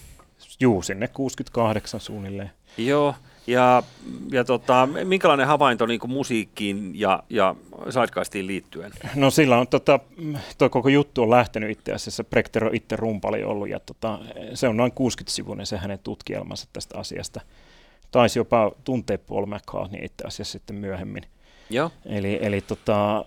Juu, 0.61 0.83
sinne 0.83 1.09
68 1.09 2.01
suunnilleen. 2.01 2.51
Joo, 2.79 3.15
ja, 3.47 3.83
ja 4.31 4.45
tota, 4.45 4.89
minkälainen 5.05 5.47
havainto 5.47 5.87
niin 5.87 6.01
kuin 6.01 6.11
musiikkiin 6.11 6.93
ja, 6.95 7.23
ja 7.31 7.55
Sidecastiin 7.91 8.47
liittyen? 8.47 8.93
No 9.15 9.31
sillä 9.31 9.59
on, 9.59 9.69
tota, 9.69 10.01
tuo 10.59 10.71
koko 10.71 10.89
juttu 10.89 11.23
on 11.23 11.31
lähtenyt 11.31 11.71
itse 11.71 11.93
asiassa, 11.93 12.25
Brechter 12.25 12.65
on 12.65 12.75
itse 12.75 12.97
rumpali 12.97 13.45
ollut, 13.45 13.69
ja 13.69 13.81
tota, 13.81 14.19
se 14.55 14.69
on 14.69 14.77
noin 14.77 14.93
60-sivuinen 14.93 15.67
se 15.67 15.77
hänen 15.77 15.99
tutkielmansa 15.99 16.69
tästä 16.73 16.99
asiasta. 16.99 17.41
Taisi 18.11 18.39
jopa 18.39 18.73
tuntea 18.85 19.19
Paul 19.19 19.47
McCartney 19.47 20.05
itse 20.05 20.25
asiassa 20.25 20.53
sitten 20.53 20.77
myöhemmin. 20.77 21.23
Joo. 21.71 21.91
Eli, 22.07 22.39
eli 22.43 22.61
tota, 22.61 23.25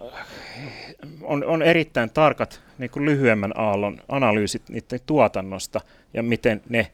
on, 1.22 1.46
on 1.46 1.62
erittäin 1.62 2.10
tarkat 2.10 2.62
niin 2.78 2.90
kuin 2.90 3.06
lyhyemmän 3.06 3.52
aallon 3.56 3.98
analyysit 4.10 4.70
niiden 4.70 5.00
tuotannosta 5.06 5.82
ja 6.14 6.24
miten 6.24 6.62
ne 6.70 6.92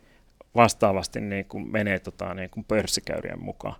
vastaavasti 0.56 1.22
niin 1.22 1.46
kuin 1.46 1.72
menee 1.72 2.00
tota, 2.00 2.34
niin 2.34 2.50
kuin 2.50 2.64
pörssikäyrien 2.64 3.44
mukaan. 3.44 3.76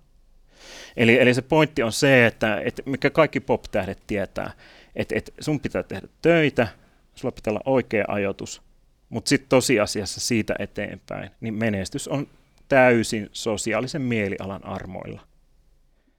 Eli, 0.96 1.20
eli 1.20 1.34
se 1.34 1.42
pointti 1.42 1.82
on 1.82 1.92
se, 1.92 2.26
että, 2.26 2.60
että 2.64 2.82
mikä 2.86 3.10
kaikki 3.10 3.40
pop-tähdet 3.40 3.98
tietää, 4.06 4.52
että, 4.96 5.14
että 5.18 5.32
sun 5.40 5.60
pitää 5.60 5.82
tehdä 5.82 6.08
töitä, 6.22 6.68
sulla 7.14 7.32
pitää 7.32 7.50
olla 7.50 7.62
oikea 7.64 8.04
ajoitus, 8.08 8.62
mutta 9.08 9.28
sitten 9.28 9.48
tosiasiassa 9.48 10.20
siitä 10.20 10.54
eteenpäin, 10.58 11.30
niin 11.40 11.54
menestys 11.54 12.08
on 12.08 12.28
täysin 12.68 13.28
sosiaalisen 13.32 14.02
mielialan 14.02 14.64
armoilla. 14.64 15.29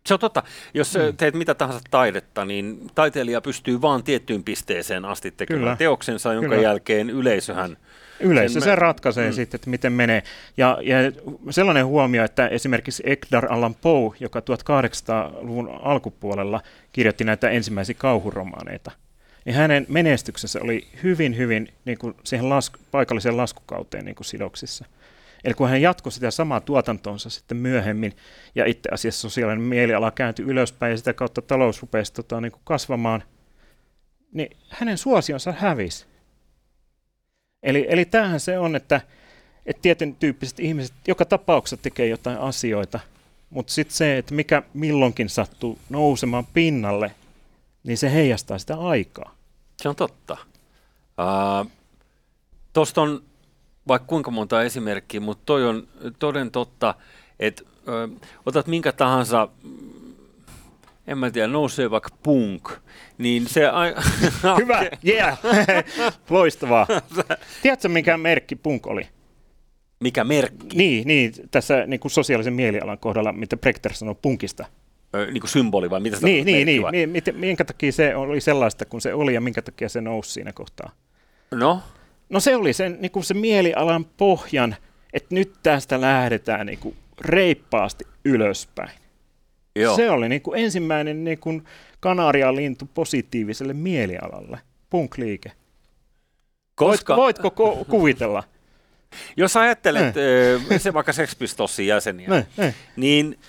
Se 0.06 0.14
on 0.14 0.20
totta. 0.20 0.44
Jos 0.74 0.96
mm. 0.96 1.18
teet 1.18 1.34
mitä 1.34 1.54
tahansa 1.54 1.82
taidetta, 1.92 2.46
niin 2.46 2.88
taiteilija 2.96 3.42
pystyy 3.42 3.82
vaan 3.82 4.04
tiettyyn 4.04 4.44
pisteeseen 4.44 5.06
asti 5.06 5.32
tekemään 5.32 5.62
Kyllä. 5.62 5.76
teoksensa, 5.76 6.34
jonka 6.34 6.50
Kyllä. 6.50 6.62
jälkeen 6.62 7.10
yleisöhän... 7.10 7.78
Yleisö 8.20 8.54
sen, 8.54 8.62
se 8.62 8.76
ratkaisee 8.76 9.30
mm. 9.30 9.34
sitten, 9.34 9.58
että 9.58 9.70
miten 9.70 9.94
menee. 9.94 10.24
Ja, 10.58 10.78
ja 10.82 10.96
sellainen 11.50 11.86
huomio, 11.86 12.24
että 12.24 12.48
esimerkiksi 12.48 13.04
Edgar 13.06 13.54
Allan 13.54 13.76
Poe, 13.76 14.16
joka 14.20 14.40
1800-luvun 14.40 15.80
alkupuolella 15.82 16.62
kirjoitti 16.94 17.24
näitä 17.24 17.50
ensimmäisiä 17.50 17.96
kauhuromaaneita, 17.98 18.92
niin 19.46 19.56
hänen 19.56 19.86
menestyksensä 19.90 20.60
oli 20.64 20.88
hyvin, 21.04 21.38
hyvin 21.38 21.74
niin 21.86 21.98
kuin 21.98 22.16
siihen 22.24 22.50
lasku, 22.50 22.78
paikalliseen 22.92 23.38
laskukauteen 23.38 24.06
niin 24.06 24.16
kuin 24.16 24.26
sidoksissa. 24.26 24.86
Eli 25.44 25.54
kun 25.54 25.70
hän 25.70 25.82
jatkoi 25.82 26.12
sitä 26.12 26.32
samaa 26.32 26.60
tuotantonsa 26.62 27.30
sitten 27.30 27.58
myöhemmin, 27.58 28.16
ja 28.56 28.66
itse 28.66 28.90
asiassa 28.92 29.22
sosiaalinen 29.22 29.62
mieliala 29.62 30.12
kääntyi 30.12 30.46
ylöspäin, 30.46 30.92
ja 30.92 30.98
sitä 30.98 31.14
kautta 31.14 31.42
talous 31.42 31.82
rupesi 31.82 32.14
tota, 32.14 32.42
niin 32.42 32.52
kuin 32.52 32.62
kasvamaan, 32.64 33.24
niin 34.34 34.58
hänen 34.70 34.98
suosionsa 34.98 35.54
hävisi. 35.58 36.06
Eli, 37.64 37.86
eli 37.90 38.06
tämähän 38.06 38.40
se 38.40 38.60
on, 38.60 38.76
että, 38.76 39.02
että 39.66 39.82
tietyn 39.82 40.16
tyyppiset 40.16 40.60
ihmiset 40.60 40.96
joka 41.08 41.26
tapauksessa 41.26 41.84
tekee 41.84 42.08
jotain 42.08 42.38
asioita, 42.38 43.00
mutta 43.50 43.74
sitten 43.74 43.96
se, 43.96 44.18
että 44.18 44.34
mikä 44.34 44.64
milloinkin 44.74 45.30
sattuu 45.30 45.80
nousemaan 45.90 46.46
pinnalle, 46.54 47.12
niin 47.84 47.98
se 47.98 48.14
heijastaa 48.14 48.58
sitä 48.58 48.76
aikaa. 48.76 49.36
Se 49.82 49.90
on 49.90 49.96
totta. 49.96 50.38
Uh, 51.20 51.72
Tuosta 52.74 53.02
on 53.02 53.24
vaikka 53.88 54.08
kuinka 54.08 54.32
monta 54.32 54.64
esimerkkiä, 54.64 55.20
mutta 55.20 55.44
toi 55.46 55.66
on 55.68 55.88
toden 56.20 56.52
totta, 56.52 56.96
että 57.40 57.64
ö, 57.88 58.08
otat 58.46 58.68
minkä 58.68 58.92
tahansa, 58.92 59.48
en 61.08 61.18
mä 61.18 61.32
tiedä, 61.32 61.48
nousee 61.48 61.92
vaikka 61.92 62.10
punk, 62.24 62.70
niin 63.18 63.48
se... 63.48 63.68
Ai- 63.68 63.96
Hyvä, 64.62 64.82
yeah, 65.08 65.40
loistavaa. 66.30 66.88
Tiedätkö, 67.62 67.90
mikä 67.90 68.18
merkki 68.18 68.56
punk 68.56 68.88
oli? 68.88 69.08
Mikä 70.00 70.24
merkki? 70.24 70.78
Niin, 70.78 71.08
niin 71.08 71.34
tässä 71.52 71.86
niin 71.88 72.00
kuin 72.00 72.12
sosiaalisen 72.12 72.54
mielialan 72.54 72.98
kohdalla, 72.98 73.32
mitä 73.32 73.58
Brechter 73.58 73.94
sanoi 73.94 74.16
punkista. 74.22 74.66
Ö, 75.16 75.26
niin 75.26 75.42
kuin 75.42 75.50
symboli 75.50 75.90
vai 75.90 76.00
mitä 76.00 76.18
niin, 76.22 76.46
niin, 76.46 76.66
niin, 76.66 77.12
niin, 77.12 77.24
minkä 77.34 77.66
takia 77.66 77.92
se 77.92 78.16
oli 78.16 78.42
sellaista 78.42 78.86
kuin 78.86 79.02
se 79.02 79.14
oli 79.14 79.34
ja 79.34 79.42
minkä 79.42 79.62
takia 79.62 79.90
se 79.90 80.02
nousi 80.02 80.32
siinä 80.32 80.54
kohtaa? 80.54 80.92
No? 81.52 81.82
No 82.32 82.40
se 82.40 82.56
oli 82.56 82.74
sen, 82.74 82.98
niin 83.00 83.12
kuin 83.12 83.24
se 83.24 83.34
mielialan 83.34 84.06
pohjan, 84.06 84.76
että 85.14 85.36
nyt 85.36 85.54
tästä 85.64 86.02
lähdetään 86.02 86.66
niin 86.66 86.80
kuin 86.80 86.96
reippaasti 87.22 88.04
ylöspäin. 88.26 88.92
Joo. 89.76 89.96
Se 89.96 90.10
oli 90.10 90.30
niin 90.30 90.42
kuin 90.42 90.60
ensimmäinen 90.60 91.24
niin 91.24 91.40
kuin 91.40 91.64
kanarialintu 92.00 92.90
positiiviselle 92.94 93.74
mielialalle, 93.74 94.60
punk-liike. 94.90 95.52
Koska... 96.76 97.16
Voit, 97.16 97.44
voitko 97.44 97.74
ko- 97.82 97.86
kuvitella? 97.86 98.44
Jos 99.38 99.58
ajattelet 99.58 100.16
ne. 100.70 100.80
se 100.80 100.94
vaikka 100.94 101.14
Sex 101.14 101.38
Pistolsin 101.38 101.88
jäseniä, 101.88 102.30
ne, 102.30 102.48
ne. 102.58 102.76
niin 102.96 103.40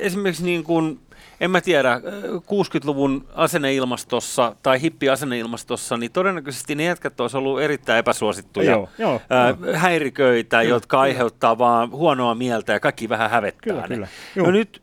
esimerkiksi 0.00 0.44
niin 0.44 0.64
kuin 0.64 1.00
en 1.40 1.50
mä 1.50 1.60
tiedä, 1.60 2.00
60-luvun 2.36 3.28
asenneilmastossa 3.34 4.56
tai 4.62 4.80
hippi-asenneilmastossa, 4.80 5.96
niin 5.96 6.12
todennäköisesti 6.12 6.74
ne 6.74 6.84
jätkät 6.84 7.20
olisi 7.20 7.36
ollut 7.36 7.60
erittäin 7.60 7.98
epäsuosittuja 7.98 8.70
joo, 8.70 8.88
joo, 8.98 9.20
ää, 9.30 9.48
joo. 9.48 9.74
häiriköitä, 9.74 10.60
kyllä, 10.60 10.70
jotka 10.70 10.96
kyllä. 10.96 11.02
aiheuttaa 11.02 11.58
vaan 11.58 11.90
huonoa 11.90 12.34
mieltä 12.34 12.72
ja 12.72 12.80
kaikki 12.80 13.08
vähän 13.08 13.30
hävettää 13.30 13.72
kyllä, 13.72 13.80
ne. 13.80 13.88
Kyllä, 13.88 14.08
no 14.36 14.50
nyt 14.50 14.82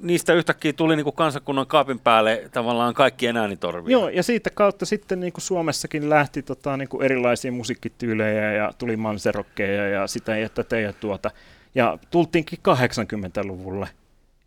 niistä 0.00 0.34
yhtäkkiä 0.34 0.72
tuli 0.72 0.96
niin 0.96 1.04
kuin 1.04 1.16
kansakunnan 1.16 1.66
kaapin 1.66 2.00
päälle 2.00 2.48
tavallaan 2.52 2.94
kaikki 2.94 3.28
äänitorvia. 3.28 3.92
Joo, 3.92 4.08
ja 4.08 4.22
siitä 4.22 4.50
kautta 4.50 4.86
sitten 4.86 5.20
niin 5.20 5.32
kuin 5.32 5.42
Suomessakin 5.42 6.10
lähti 6.10 6.42
tota, 6.42 6.76
niin 6.76 6.88
kuin 6.88 7.04
erilaisia 7.04 7.52
musiikkityylejä 7.52 8.52
ja 8.52 8.72
tuli 8.78 8.96
manserokkeja 8.96 9.88
ja 9.88 10.06
sitä 10.06 10.36
ja 10.36 10.48
tätä 10.48 10.78
ja 10.78 10.92
tuota. 10.92 11.30
Ja 11.74 11.98
tultiinkin 12.10 12.58
80-luvulle 12.58 13.88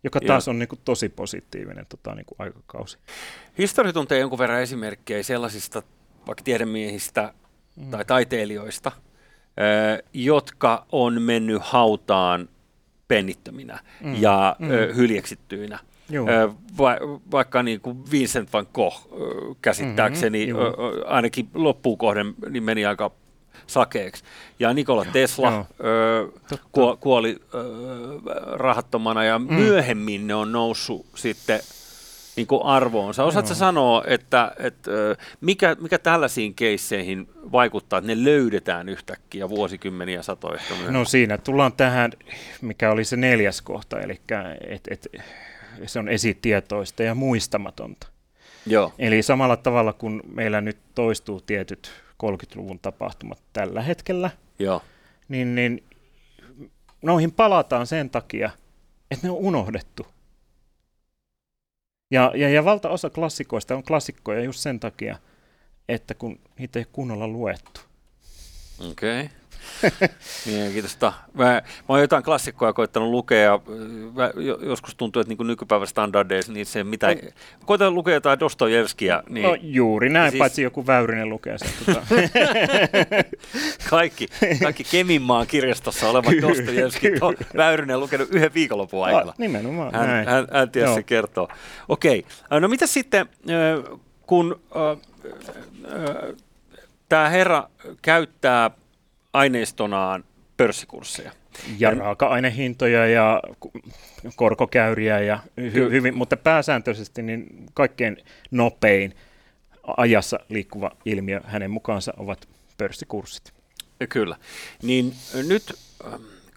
joka 0.06 0.20
taas 0.20 0.48
on 0.48 0.58
niin 0.58 0.68
kuin 0.68 0.80
tosi 0.84 1.08
positiivinen 1.08 1.86
tota, 1.88 2.14
niin 2.14 2.26
kuin 2.26 2.36
aikakausi. 2.38 2.98
Historia 3.58 3.92
tuntee 3.92 4.18
jonkun 4.18 4.38
verran 4.38 4.62
esimerkkejä 4.62 5.22
sellaisista 5.22 5.82
vaikka 6.26 6.44
tiedemiehistä 6.44 7.34
mm. 7.76 7.90
tai 7.90 8.04
taiteilijoista, 8.04 8.92
jotka 10.12 10.86
on 10.92 11.22
mennyt 11.22 11.62
hautaan 11.62 12.48
pennittöminä 13.08 13.78
mm. 14.00 14.22
ja 14.22 14.56
mm. 14.58 14.68
hyljeksittyinä. 14.96 15.78
Va- 16.78 17.20
vaikka 17.30 17.62
niin 17.62 17.80
kuin 17.80 18.10
Vincent 18.10 18.52
van 18.52 18.66
Gogh 18.74 18.96
käsittääkseni 19.62 20.46
mm-hmm, 20.46 20.62
ainakin 21.06 21.48
loppuun 21.54 21.98
kohden 21.98 22.34
niin 22.50 22.62
meni 22.62 22.86
aika 22.86 23.10
sakeeksi. 23.66 24.24
Ja 24.58 24.74
Nikola 24.74 25.06
Tesla 25.12 25.66
ö, 25.84 26.28
kuoli, 26.72 26.96
kuoli 27.00 27.36
ö, 27.54 27.58
rahattomana 28.52 29.24
ja 29.24 29.38
mm. 29.38 29.54
myöhemmin 29.54 30.26
ne 30.26 30.34
on 30.34 30.52
noussut 30.52 31.06
sitten 31.14 31.60
niin 32.36 32.46
kuin 32.46 32.62
arvoonsa. 32.64 33.24
Osaatko 33.24 33.54
sanoa, 33.54 34.04
että, 34.06 34.52
että 34.58 34.90
mikä, 35.40 35.76
mikä 35.80 35.98
tällaisiin 35.98 36.54
keisseihin 36.54 37.28
vaikuttaa, 37.52 37.98
että 37.98 38.14
ne 38.14 38.24
löydetään 38.24 38.88
yhtäkkiä 38.88 39.48
vuosikymmeniä 39.48 40.22
satoista 40.22 40.68
myöhemmin? 40.68 40.92
No 40.92 41.04
siinä 41.04 41.38
tullaan 41.38 41.72
tähän, 41.72 42.12
mikä 42.60 42.90
oli 42.90 43.04
se 43.04 43.16
neljäs 43.16 43.62
kohta, 43.62 44.00
eli 44.00 44.20
et, 44.68 44.88
et, 44.90 45.06
se 45.86 45.98
on 45.98 46.08
esitietoista 46.08 47.02
ja 47.02 47.14
muistamatonta. 47.14 48.06
Joo. 48.66 48.92
Eli 48.98 49.22
samalla 49.22 49.56
tavalla 49.56 49.92
kuin 49.92 50.22
meillä 50.34 50.60
nyt 50.60 50.78
toistuu 50.94 51.40
tietyt 51.40 51.90
30-luvun 52.22 52.78
tapahtumat 52.78 53.42
tällä 53.52 53.82
hetkellä, 53.82 54.30
Joo. 54.58 54.82
Niin, 55.28 55.54
niin 55.54 55.84
noihin 57.02 57.32
palataan 57.32 57.86
sen 57.86 58.10
takia, 58.10 58.50
että 59.10 59.26
ne 59.26 59.30
on 59.30 59.36
unohdettu. 59.36 60.06
Ja, 62.10 62.32
ja, 62.34 62.48
ja 62.48 62.64
valtaosa 62.64 63.10
klassikoista 63.10 63.76
on 63.76 63.84
klassikkoja 63.84 64.40
just 64.40 64.60
sen 64.60 64.80
takia, 64.80 65.18
että 65.88 66.14
kun 66.14 66.40
niitä 66.58 66.78
ei 66.78 66.84
kunnolla 66.92 67.28
luettu. 67.28 67.80
Okei. 68.90 69.20
Okay. 69.20 69.36
Mielenkiintoista. 70.46 71.12
Mä, 71.34 71.44
mä 71.44 71.62
oon 71.88 72.00
jotain 72.00 72.22
klassikkoja 72.22 72.72
koittanut 72.72 73.10
lukea 73.10 73.42
ja 73.42 73.60
mä, 74.14 74.30
joskus 74.66 74.94
tuntuu, 74.94 75.20
että 75.20 75.34
niin 75.34 75.46
nykypäivän 75.46 75.86
standardeissa 75.86 76.52
niin 76.52 76.66
se 76.66 76.84
mitä... 76.84 77.06
No. 77.06 77.14
Koitan 77.66 77.94
lukea 77.94 78.14
jotain 78.14 78.40
Dostojevskia. 78.40 79.22
Niin, 79.28 79.42
no 79.42 79.56
juuri 79.60 80.08
näin, 80.08 80.30
siis... 80.30 80.38
paitsi 80.38 80.62
joku 80.62 80.86
Väyrynen 80.86 81.28
lukee 81.28 81.58
sen. 81.58 81.68
Tuota. 81.84 82.02
kaikki, 83.90 84.28
kaikki 84.62 84.84
Keminmaan 84.84 85.46
kirjastossa 85.46 86.08
olevat 86.08 86.34
Dostojevski 86.42 87.12
on 87.20 87.34
Väyrynen 87.56 88.00
lukenut 88.00 88.28
yhden 88.30 88.54
viikonlopun 88.54 89.04
aikana. 89.04 89.30
Ah, 89.30 89.38
nimenomaan, 89.38 89.94
hän, 89.94 90.08
näin. 90.08 90.28
Hän, 90.28 90.46
hän 90.52 90.70
tiedä, 90.70 90.94
se 90.94 91.02
kertoo. 91.02 91.48
Okei, 91.88 92.24
okay. 92.46 92.60
no 92.60 92.68
mitä 92.68 92.86
sitten, 92.86 93.26
kun 94.26 94.60
tämä 97.08 97.28
herra 97.28 97.68
käyttää 98.02 98.70
aineistonaan 99.36 100.24
pörssikursseja. 100.56 101.32
Ja 101.78 101.90
raaka-ainehintoja 101.90 103.06
ja 103.06 103.42
korkokäyriä, 104.36 105.20
ja 105.20 105.38
hy- 105.60 105.90
hyvin, 105.90 106.16
mutta 106.16 106.36
pääsääntöisesti 106.36 107.22
niin 107.22 107.46
kaikkein 107.74 108.16
nopein 108.50 109.14
ajassa 109.96 110.38
liikkuva 110.48 110.90
ilmiö 111.04 111.40
hänen 111.44 111.70
mukaansa 111.70 112.14
ovat 112.16 112.48
pörssikurssit. 112.78 113.52
Kyllä. 114.08 114.36
Niin 114.82 115.14
nyt 115.48 115.74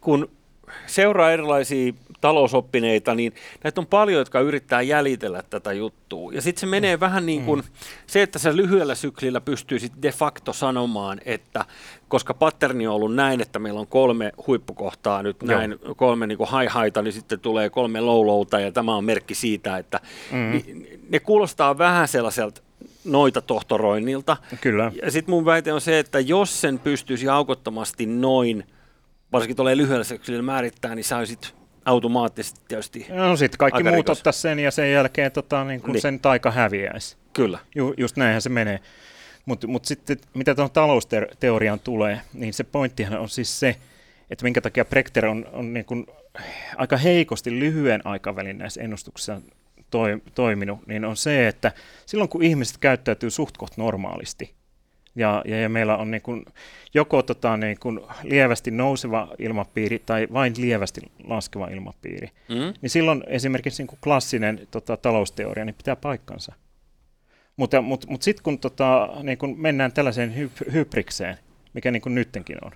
kun 0.02 0.32
seuraa 0.86 1.32
erilaisia 1.32 1.94
talousoppineita, 2.22 3.16
niin 3.16 3.34
näitä 3.64 3.82
on 3.82 3.88
paljon, 3.88 4.20
jotka 4.20 4.40
yrittää 4.40 4.82
jäljitellä 4.82 5.44
tätä 5.50 5.74
juttua. 5.74 6.34
Ja 6.34 6.42
sitten 6.42 6.60
se 6.60 6.66
menee 6.66 6.96
mm. 6.96 7.00
vähän 7.00 7.26
niin 7.26 7.46
kuin 7.46 7.60
mm. 7.60 7.66
se, 8.08 8.22
että 8.22 8.40
sä 8.40 8.56
lyhyellä 8.56 8.96
syklillä 8.96 9.42
pystyisit 9.42 9.92
de 10.02 10.12
facto 10.12 10.54
sanomaan, 10.54 11.22
että 11.26 11.66
koska 12.08 12.34
patterni 12.34 12.88
on 12.88 12.96
ollut 12.96 13.16
näin, 13.16 13.42
että 13.42 13.60
meillä 13.60 13.80
on 13.80 13.88
kolme 13.88 14.32
huippukohtaa 14.48 15.24
nyt 15.24 15.38
Joo. 15.42 15.58
näin, 15.58 15.76
kolme 15.96 16.28
niin 16.28 16.38
kuin 16.38 16.50
high 16.60 17.02
niin 17.04 17.14
sitten 17.14 17.40
tulee 17.40 17.70
kolme 17.70 18.02
low 18.02 18.26
lowta, 18.26 18.60
ja 18.60 18.72
tämä 18.72 18.96
on 18.96 19.04
merkki 19.04 19.36
siitä, 19.36 19.78
että 19.78 20.00
mm. 20.32 20.52
ni, 20.52 20.66
ne 21.10 21.20
kuulostaa 21.20 21.78
vähän 21.78 22.08
sellaiselta 22.08 22.62
noita 23.06 23.42
tohtoroinnilta. 23.42 24.38
Kyllä. 24.62 24.92
Ja 25.04 25.12
sitten 25.12 25.32
mun 25.32 25.46
väite 25.46 25.74
on 25.74 25.82
se, 25.82 26.00
että 26.00 26.20
jos 26.20 26.62
sen 26.62 26.80
pystyisi 26.80 27.28
aukottomasti 27.28 28.06
noin, 28.06 28.64
varsinkin 29.32 29.56
tulee 29.56 29.78
lyhyellä 29.78 30.04
syklillä 30.04 30.42
määrittää, 30.42 30.96
niin 30.96 31.04
sä 31.04 31.18
olisit 31.18 31.56
automaattisesti 31.86 32.62
tietysti 32.68 33.06
No 33.10 33.36
sitten 33.36 33.58
kaikki 33.58 33.84
muut 33.84 34.10
ottaa 34.10 34.34
sen 34.34 34.60
ja 34.60 34.72
sen 34.72 34.92
jälkeen 34.92 35.32
tota, 35.32 35.64
niin 35.64 35.82
kun 35.82 35.92
niin. 35.92 36.02
sen 36.02 36.20
taika 36.20 36.52
häviäisi. 36.52 37.18
Kyllä. 37.34 37.60
Ju, 37.76 37.94
just 37.98 38.18
näinhän 38.18 38.42
se 38.42 38.50
menee. 38.50 38.80
Mutta 39.46 39.68
mut 39.68 39.86
sitten 39.86 40.18
mitä 40.34 40.56
tuohon 40.56 40.72
talousteoriaan 40.72 41.80
tulee, 41.80 42.22
niin 42.34 42.54
se 42.54 42.64
pointtihan 42.64 43.20
on 43.20 43.30
siis 43.30 43.60
se, 43.60 43.76
että 44.30 44.44
minkä 44.44 44.62
takia 44.62 44.86
Prechter 44.86 45.26
on, 45.26 45.46
on 45.52 45.74
niin 45.74 45.86
kun 45.86 46.08
aika 46.78 46.98
heikosti 46.98 47.60
lyhyen 47.60 48.02
aikavälin 48.08 48.58
näissä 48.58 48.82
ennustuksissa 48.82 49.42
toi, 49.90 50.22
toiminut, 50.36 50.88
niin 50.88 51.06
on 51.06 51.18
se, 51.18 51.48
että 51.48 51.72
silloin 52.06 52.30
kun 52.30 52.44
ihmiset 52.44 52.78
käyttäytyy 52.78 53.30
suht 53.30 53.56
normaalisti, 53.78 54.54
ja, 55.16 55.42
ja, 55.46 55.60
ja 55.62 55.70
meillä 55.70 55.98
on 55.98 56.12
niin 56.12 56.22
kuin 56.22 56.46
joko 56.94 57.24
tota, 57.24 57.58
niin 57.58 57.80
kuin 57.80 58.00
lievästi 58.24 58.72
nouseva 58.72 59.28
ilmapiiri 59.40 60.02
tai 60.06 60.28
vain 60.34 60.54
lievästi 60.58 61.02
laskeva 61.24 61.68
ilmapiiri, 61.68 62.28
mm. 62.50 62.74
niin 62.82 62.90
silloin 62.90 63.24
esimerkiksi 63.28 63.82
niin 63.82 63.88
kuin 63.88 64.00
klassinen 64.04 64.68
tota, 64.72 64.98
talousteoria 64.98 65.66
niin 65.66 65.76
pitää 65.76 65.96
paikkansa. 65.96 66.54
Mutta, 67.58 67.82
mutta, 67.82 68.08
mutta 68.10 68.26
sitten 68.26 68.44
kun, 68.44 68.60
tota, 68.60 69.10
niin 69.24 69.38
kun 69.38 69.60
mennään 69.60 69.92
tällaiseen 69.92 70.34
hy- 70.38 70.72
hybrikseen, 70.72 71.38
mikä 71.74 71.92
niin 71.92 72.02
kuin 72.02 72.16
nyttenkin 72.16 72.58
on, 72.66 72.72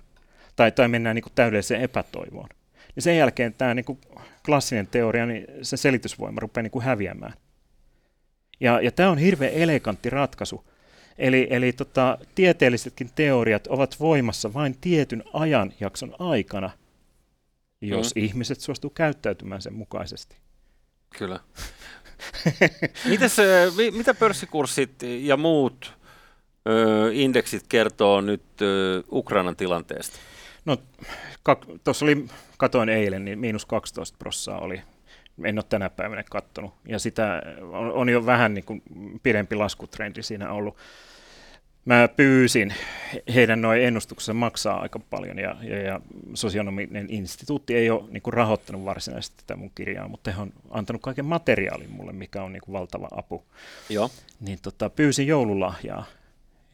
tai, 0.56 0.72
tai 0.72 0.88
mennään 0.88 1.16
niin 1.16 1.22
kuin 1.22 1.32
täydelliseen 1.34 1.80
epätoivoon, 1.80 2.48
niin 2.94 3.02
sen 3.02 3.16
jälkeen 3.16 3.54
tämä 3.54 3.74
niin 3.74 3.84
kuin 3.84 3.98
klassinen 4.44 4.86
teoria, 4.86 5.26
niin 5.26 5.46
se 5.62 5.76
selitysvoima 5.76 6.40
rupeaa 6.40 6.62
niin 6.62 6.70
kuin 6.70 6.84
häviämään. 6.84 7.32
Ja, 8.60 8.80
ja 8.80 8.92
tämä 8.92 9.10
on 9.10 9.18
hirveän 9.18 9.52
elegantti 9.52 10.10
ratkaisu, 10.10 10.64
Eli, 11.18 11.46
eli 11.50 11.72
tota, 11.72 12.18
tieteellisetkin 12.34 13.10
teoriat 13.14 13.66
ovat 13.66 14.00
voimassa 14.00 14.54
vain 14.54 14.78
tietyn 14.80 15.22
ajanjakson 15.32 16.14
aikana, 16.18 16.70
jos 17.80 18.14
mm. 18.14 18.22
ihmiset 18.22 18.60
suostuu 18.60 18.90
käyttäytymään 18.90 19.62
sen 19.62 19.74
mukaisesti. 19.74 20.36
Kyllä. 21.18 21.40
Mites, 23.08 23.36
mitä 23.96 24.14
pörssikurssit 24.14 25.02
ja 25.02 25.36
muut 25.36 25.92
ö, 26.68 27.10
indeksit 27.12 27.64
kertoo 27.68 28.20
nyt 28.20 28.42
ö, 28.62 29.02
Ukrainan 29.12 29.56
tilanteesta? 29.56 30.18
No, 30.64 30.76
tuossa 31.84 32.04
oli, 32.04 32.26
katoin 32.56 32.88
eilen, 32.88 33.24
niin 33.24 33.38
miinus 33.38 33.66
12 33.66 34.16
prossaa 34.18 34.58
oli 34.58 34.82
en 35.44 35.58
ole 35.58 35.64
tänä 35.68 35.90
päivänä 35.90 36.24
katsonut. 36.30 36.74
Ja 36.88 36.98
sitä 36.98 37.42
on, 37.60 37.92
on 37.92 38.08
jo 38.08 38.26
vähän 38.26 38.54
niin 38.54 38.64
kuin 38.64 38.82
pidempi 39.22 39.56
laskutrendi 39.56 40.22
siinä 40.22 40.52
ollut. 40.52 40.76
Mä 41.84 42.08
pyysin, 42.08 42.74
heidän 43.34 43.62
noin 43.62 43.82
ennustuksensa 43.82 44.34
maksaa 44.34 44.80
aika 44.80 44.98
paljon 44.98 45.38
ja, 45.38 45.56
ja, 45.62 45.82
ja 45.82 46.00
sosionominen 46.34 47.06
instituutti 47.08 47.74
ei 47.74 47.90
ole 47.90 48.04
niin 48.10 48.22
kuin 48.22 48.34
rahoittanut 48.34 48.84
varsinaisesti 48.84 49.36
tätä 49.36 49.56
mun 49.56 49.70
kirjaa, 49.74 50.08
mutta 50.08 50.32
he 50.32 50.42
on 50.42 50.52
antanut 50.70 51.02
kaiken 51.02 51.24
materiaalin 51.24 51.90
mulle, 51.90 52.12
mikä 52.12 52.42
on 52.42 52.52
niin 52.52 52.60
kuin 52.60 52.72
valtava 52.72 53.08
apu. 53.10 53.44
Joo. 53.88 54.10
Niin 54.40 54.58
tota, 54.62 54.90
pyysin 54.90 55.26
joululahjaa 55.26 56.04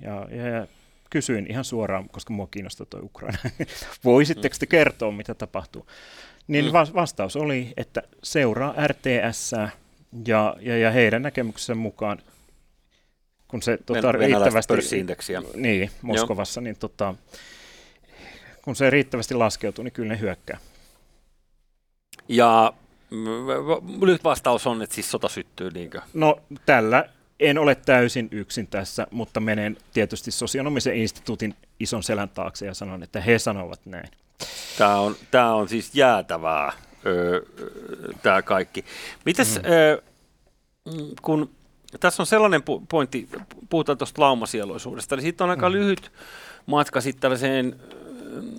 ja, 0.00 0.26
ja, 0.30 0.48
ja 0.48 0.66
kysyin 1.10 1.46
ihan 1.50 1.64
suoraan, 1.64 2.08
koska 2.08 2.32
mua 2.32 2.48
kiinnostaa 2.50 2.86
tuo 2.90 3.00
Ukraina. 3.02 3.38
Voisitteko 4.04 4.56
te 4.58 4.66
kertoa, 4.66 5.12
mitä 5.12 5.34
tapahtuu? 5.34 5.86
Niin 6.48 6.64
mm. 6.64 6.72
vastaus 6.94 7.36
oli, 7.36 7.72
että 7.76 8.02
seuraa 8.22 8.74
RTS 8.86 9.52
ja, 10.26 10.56
ja, 10.60 10.78
ja 10.78 10.90
heidän 10.90 11.22
näkemyksen 11.22 11.78
mukaan, 11.78 12.18
kun 13.48 13.62
se 13.62 13.78
tota, 13.86 14.12
riittävästi... 14.12 14.74
Niin, 15.54 15.90
Moskovassa, 16.02 16.60
Joo. 16.60 16.64
niin 16.64 16.76
tota, 16.76 17.14
kun 18.62 18.76
se 18.76 18.90
riittävästi 18.90 19.34
laskeutuu, 19.34 19.84
niin 19.84 19.92
kyllä 19.92 20.08
ne 20.08 20.20
hyökkää. 20.20 20.58
Ja 22.28 22.72
nyt 24.06 24.24
vastaus 24.24 24.66
on, 24.66 24.82
että 24.82 24.94
siis 24.94 25.10
sota 25.10 25.28
syttyy, 25.28 25.70
niinkö? 25.70 26.00
No 26.14 26.40
tällä 26.66 27.08
en 27.40 27.58
ole 27.58 27.74
täysin 27.74 28.28
yksin 28.30 28.66
tässä, 28.66 29.06
mutta 29.10 29.40
menen 29.40 29.76
tietysti 29.92 30.30
sosionomisen 30.30 30.96
instituutin 30.96 31.54
ison 31.80 32.02
selän 32.02 32.28
taakse 32.28 32.66
ja 32.66 32.74
sanon, 32.74 33.02
että 33.02 33.20
he 33.20 33.38
sanovat 33.38 33.80
näin. 33.86 34.08
Tämä 34.78 34.96
on, 34.96 35.16
tämä 35.30 35.54
on 35.54 35.68
siis 35.68 35.94
jäätävää, 35.94 36.72
öö, 37.06 37.40
tämä 38.22 38.42
kaikki. 38.42 38.84
Mites, 39.26 39.58
mm. 39.58 39.70
öö, 39.72 40.02
kun 41.22 41.50
tässä 42.00 42.22
on 42.22 42.26
sellainen 42.26 42.62
pointti, 42.88 43.28
puhutaan 43.70 43.98
tuosta 43.98 44.22
laumasieloisuudesta, 44.22 45.16
niin 45.16 45.22
siitä 45.22 45.44
on 45.44 45.50
aika 45.50 45.68
mm. 45.68 45.72
lyhyt 45.72 46.12
matka 46.66 47.00
sitten 47.00 47.20
tällaiseen 47.20 47.80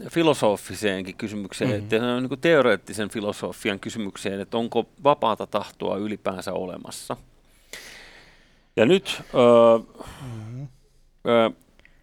filosofiseenkin 0.10 1.16
kysymykseen, 1.16 1.70
mm-hmm. 1.70 1.84
että 1.84 2.14
on 2.14 2.24
niin 2.24 2.40
teoreettisen 2.42 3.10
filosofian 3.10 3.80
kysymykseen, 3.80 4.40
että 4.40 4.58
onko 4.58 4.90
vapaata 5.04 5.48
tahtoa 5.48 5.98
ylipäänsä 5.98 6.54
olemassa. 6.54 7.18
Ja 8.76 8.86
nyt 8.86 9.22
öö, 9.34 9.78
mm-hmm. 9.78 10.68
öö, 11.28 11.50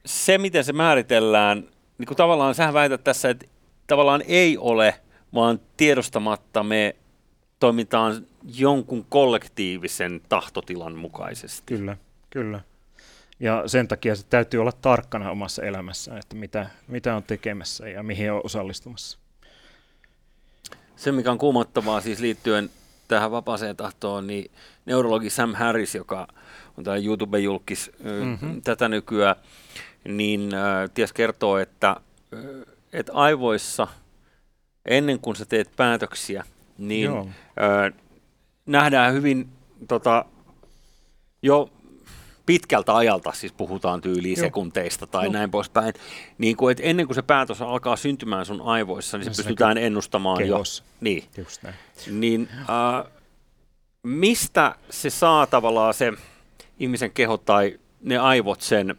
se, 0.06 0.38
miten 0.38 0.64
se 0.64 0.72
määritellään, 0.72 1.68
niin 1.98 2.06
kuin 2.06 2.16
tavallaan 2.16 2.54
sähän 2.54 2.74
väität 2.74 3.04
tässä, 3.04 3.30
että 3.30 3.46
tavallaan 3.86 4.22
ei 4.26 4.58
ole, 4.58 5.00
vaan 5.34 5.60
tiedostamatta 5.76 6.62
me 6.62 6.96
toimitaan 7.60 8.26
jonkun 8.54 9.06
kollektiivisen 9.08 10.20
tahtotilan 10.28 10.94
mukaisesti. 10.94 11.62
Kyllä, 11.66 11.96
kyllä. 12.30 12.60
Ja 13.40 13.62
sen 13.66 13.88
takia 13.88 14.16
se 14.16 14.26
täytyy 14.30 14.60
olla 14.60 14.72
tarkkana 14.72 15.30
omassa 15.30 15.62
elämässä, 15.62 16.18
että 16.18 16.36
mitä, 16.36 16.70
mitä 16.88 17.16
on 17.16 17.22
tekemässä 17.22 17.88
ja 17.88 18.02
mihin 18.02 18.32
on 18.32 18.40
osallistumassa. 18.44 19.18
Se, 20.96 21.12
mikä 21.12 21.30
on 21.30 21.38
kuumottavaa 21.38 22.00
siis 22.00 22.20
liittyen 22.20 22.70
tähän 23.08 23.30
vapaaseen 23.30 23.76
tahtoon, 23.76 24.26
niin 24.26 24.50
neurologi 24.86 25.30
Sam 25.30 25.54
Harris, 25.54 25.94
joka 25.94 26.28
on 26.78 26.84
täällä 26.84 27.04
YouTube-julkis 27.04 27.90
mm-hmm. 28.02 28.62
tätä 28.62 28.88
nykyään, 28.88 29.36
niin 30.04 30.54
äh, 30.54 30.90
ties 30.94 31.12
kertoo, 31.12 31.58
että, 31.58 31.96
että 32.92 33.12
aivoissa 33.12 33.86
ennen 34.86 35.18
kuin 35.18 35.36
sä 35.36 35.44
teet 35.44 35.76
päätöksiä, 35.76 36.44
niin 36.78 37.10
äh, 37.18 37.92
nähdään 38.66 39.14
hyvin 39.14 39.48
tota, 39.88 40.24
jo 41.42 41.70
pitkältä 42.48 42.96
ajalta, 42.96 43.32
siis 43.32 43.52
puhutaan 43.52 44.00
tyyliin 44.00 44.36
Joo. 44.36 44.46
sekunteista 44.46 45.06
tai 45.06 45.24
Joo. 45.24 45.32
näin 45.32 45.50
poispäin, 45.50 45.94
niin 46.38 46.56
kuin, 46.56 46.72
että 46.72 46.84
ennen 46.84 47.06
kuin 47.06 47.14
se 47.14 47.22
päätös 47.22 47.62
alkaa 47.62 47.96
syntymään 47.96 48.46
sun 48.46 48.60
aivoissa, 48.60 49.18
niin 49.18 49.24
se, 49.24 49.34
se 49.34 49.42
pystytään 49.42 49.78
ennustamaan 49.78 50.38
kehos. 50.38 50.84
jo. 50.86 50.92
Niin. 51.00 51.24
Just 51.36 51.62
näin. 51.62 51.74
Niin, 52.10 52.48
äh, 52.52 53.12
mistä 54.02 54.74
se 54.90 55.10
saa 55.10 55.46
tavallaan 55.46 55.94
se 55.94 56.12
ihmisen 56.78 57.10
keho 57.10 57.36
tai 57.36 57.78
ne 58.02 58.18
aivot 58.18 58.60
sen, 58.60 58.94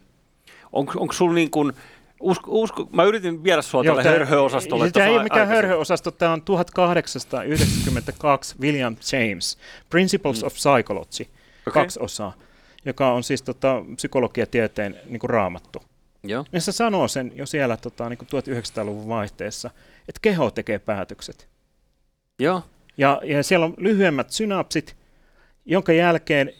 onko 0.72 1.12
sulla 1.12 1.34
niin 1.34 1.50
kuin, 1.50 1.72
Usko, 2.20 2.50
usko, 2.50 2.88
mä 2.92 3.04
yritin 3.04 3.44
viedä 3.44 3.62
sua 3.62 3.84
tälle 3.84 4.02
hörhöosastolle. 4.02 4.90
Tämä 4.90 5.06
ei 5.06 5.14
ole 5.14 5.22
mikään 5.22 5.48
hörhöosasto, 5.48 6.10
tämä 6.10 6.32
on 6.32 6.42
1892 6.42 8.56
William 8.60 8.96
James, 9.12 9.58
Principles 9.90 10.42
mm. 10.42 10.46
of 10.46 10.54
Psychology, 10.54 11.22
okay. 11.22 11.82
kaksi 11.82 12.00
osaa, 12.02 12.32
joka 12.84 13.12
on 13.12 13.24
siis 13.24 13.42
tota, 13.42 13.82
psykologiatieteen 13.96 14.96
niin 15.06 15.20
kuin 15.20 15.30
raamattu. 15.30 15.82
Joo. 16.24 16.44
Ja 16.52 16.60
se 16.60 16.72
sanoo 16.72 17.08
sen 17.08 17.32
jo 17.34 17.46
siellä 17.46 17.76
tota, 17.76 18.08
niin 18.08 18.18
kuin 18.18 18.28
1900-luvun 18.28 19.08
vaihteessa, 19.08 19.70
että 20.08 20.18
keho 20.22 20.50
tekee 20.50 20.78
päätökset. 20.78 21.48
Joo. 22.38 22.62
Ja, 22.96 23.20
ja 23.24 23.42
siellä 23.42 23.66
on 23.66 23.74
lyhyemmät 23.76 24.30
synapsit, 24.30 24.96
jonka 25.64 25.92
jälkeen 25.92 26.52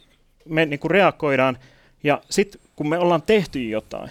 me 0.45 0.65
niin 0.65 0.79
kuin 0.79 0.91
reagoidaan, 0.91 1.57
ja 2.03 2.21
sitten 2.29 2.61
kun 2.75 2.89
me 2.89 2.97
ollaan 2.97 3.21
tehty 3.21 3.69
jotain, 3.69 4.09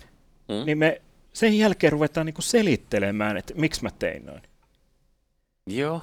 mm. 0.49 0.67
niin 0.67 0.79
me 0.79 1.01
sen 1.33 1.59
jälkeen 1.59 1.93
ruvetaan 1.93 2.27
niin 2.27 2.35
kuin 2.35 2.45
selittelemään, 2.45 3.37
että 3.37 3.55
miksi 3.57 3.83
mä 3.83 3.91
tein 3.99 4.27
noin. 4.27 4.43
Joo. 5.67 6.03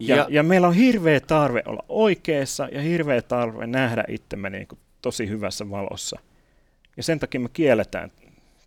Ja, 0.00 0.16
ja, 0.16 0.26
ja 0.30 0.42
meillä 0.42 0.68
on 0.68 0.74
hirveä 0.74 1.20
tarve 1.20 1.62
olla 1.66 1.84
oikeassa 1.88 2.68
ja 2.72 2.80
hirveä 2.80 3.22
tarve 3.22 3.66
nähdä 3.66 4.04
itsemme 4.08 4.50
niin 4.50 4.66
kuin 4.66 4.78
tosi 5.02 5.28
hyvässä 5.28 5.70
valossa. 5.70 6.18
Ja 6.96 7.02
sen 7.02 7.18
takia 7.18 7.40
me 7.40 7.48
kielletään 7.52 8.12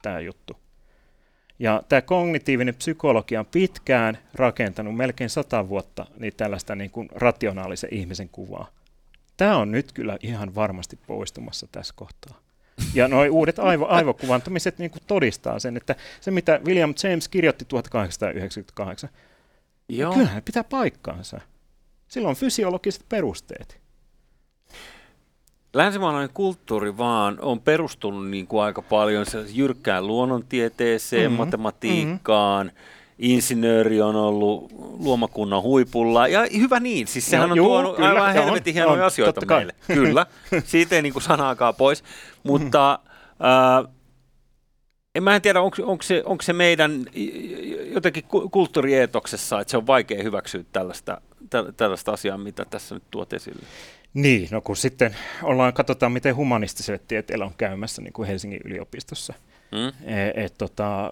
tämä 0.01 0.19
juttu. 0.19 0.57
Ja 1.59 1.83
tämä 1.89 2.01
kognitiivinen 2.01 2.75
psykologia 2.75 3.39
on 3.39 3.45
pitkään 3.45 4.17
rakentanut 4.33 4.95
melkein 4.95 5.29
sata 5.29 5.69
vuotta 5.69 6.05
niin 6.17 6.33
tällaista 6.37 6.75
niin 6.75 6.91
kuin 6.91 7.09
rationaalisen 7.11 7.93
ihmisen 7.93 8.29
kuvaa. 8.29 8.69
Tämä 9.37 9.57
on 9.57 9.71
nyt 9.71 9.91
kyllä 9.91 10.17
ihan 10.21 10.55
varmasti 10.55 10.99
poistumassa 11.07 11.67
tässä 11.71 11.93
kohtaa. 11.97 12.39
Ja 12.93 13.07
nuo 13.07 13.25
uudet 13.31 13.59
aivo, 13.59 13.85
aivokuvantamiset 13.87 14.77
niin 14.77 14.91
kuin 14.91 15.01
todistaa 15.07 15.59
sen, 15.59 15.77
että 15.77 15.95
se 16.21 16.31
mitä 16.31 16.59
William 16.65 16.93
James 17.03 17.27
kirjoitti 17.27 17.65
1898, 17.65 19.09
Joo. 19.89 20.13
kyllähän 20.13 20.43
pitää 20.43 20.63
paikkaansa. 20.63 21.41
Sillä 22.07 22.29
on 22.29 22.35
fysiologiset 22.35 23.05
perusteet. 23.09 23.79
Länsimaalainen 25.73 26.29
kulttuuri 26.33 26.97
vaan 26.97 27.37
on 27.41 27.61
perustunut 27.61 28.29
niin 28.29 28.47
kuin 28.47 28.63
aika 28.63 28.81
paljon 28.81 29.25
jyrkkään 29.53 30.07
luonnontieteeseen, 30.07 31.23
mm-hmm. 31.23 31.37
matematiikkaan, 31.37 32.67
mm-hmm 32.67 32.99
insinööri 33.19 34.01
on 34.01 34.15
ollut 34.15 34.71
luomakunnan 34.99 35.61
huipulla, 35.61 36.27
ja 36.27 36.47
hyvä 36.57 36.79
niin, 36.79 37.07
siis 37.07 37.29
sehän 37.29 37.49
no, 37.49 37.53
on 37.53 37.57
juu, 37.57 37.67
tuonut 37.67 37.95
kyllä, 37.95 38.09
aivan 38.09 38.33
helvetin 38.33 38.73
hienoja 38.73 39.01
on, 39.01 39.07
asioita 39.07 39.45
meille. 39.45 39.73
Kai. 39.87 39.95
Kyllä, 39.95 40.25
siitä 40.65 40.95
ei 40.95 41.01
niin 41.01 41.13
kuin 41.13 41.23
sanaakaan 41.23 41.75
pois, 41.75 42.03
mutta 42.43 42.99
äh, 43.31 43.91
en 45.15 45.23
mä 45.23 45.35
en 45.35 45.41
tiedä, 45.41 45.61
onko, 45.61 45.77
onko, 45.83 46.03
se, 46.03 46.23
onko 46.25 46.41
se 46.41 46.53
meidän 46.53 47.05
jotenkin 47.93 48.23
kulttuurietoksessa, 48.51 49.59
että 49.59 49.71
se 49.71 49.77
on 49.77 49.87
vaikea 49.87 50.23
hyväksyä 50.23 50.63
tällaista, 50.71 51.21
tällaista 51.77 52.11
asiaa, 52.11 52.37
mitä 52.37 52.65
tässä 52.65 52.95
nyt 52.95 53.03
tuot 53.11 53.33
esille. 53.33 53.63
Niin, 54.13 54.47
no 54.51 54.61
kun 54.61 54.77
sitten 54.77 55.15
ollaan, 55.43 55.73
katsotaan 55.73 56.11
miten 56.11 56.35
humanistiselle 56.35 56.99
tieteellä 57.07 57.45
on 57.45 57.53
käymässä 57.57 58.01
niin 58.01 58.13
kuin 58.13 58.27
Helsingin 58.27 58.61
yliopistossa. 58.65 59.33
Mm. 59.71 60.13
E, 60.13 60.45
et, 60.45 60.57
tota, 60.57 61.11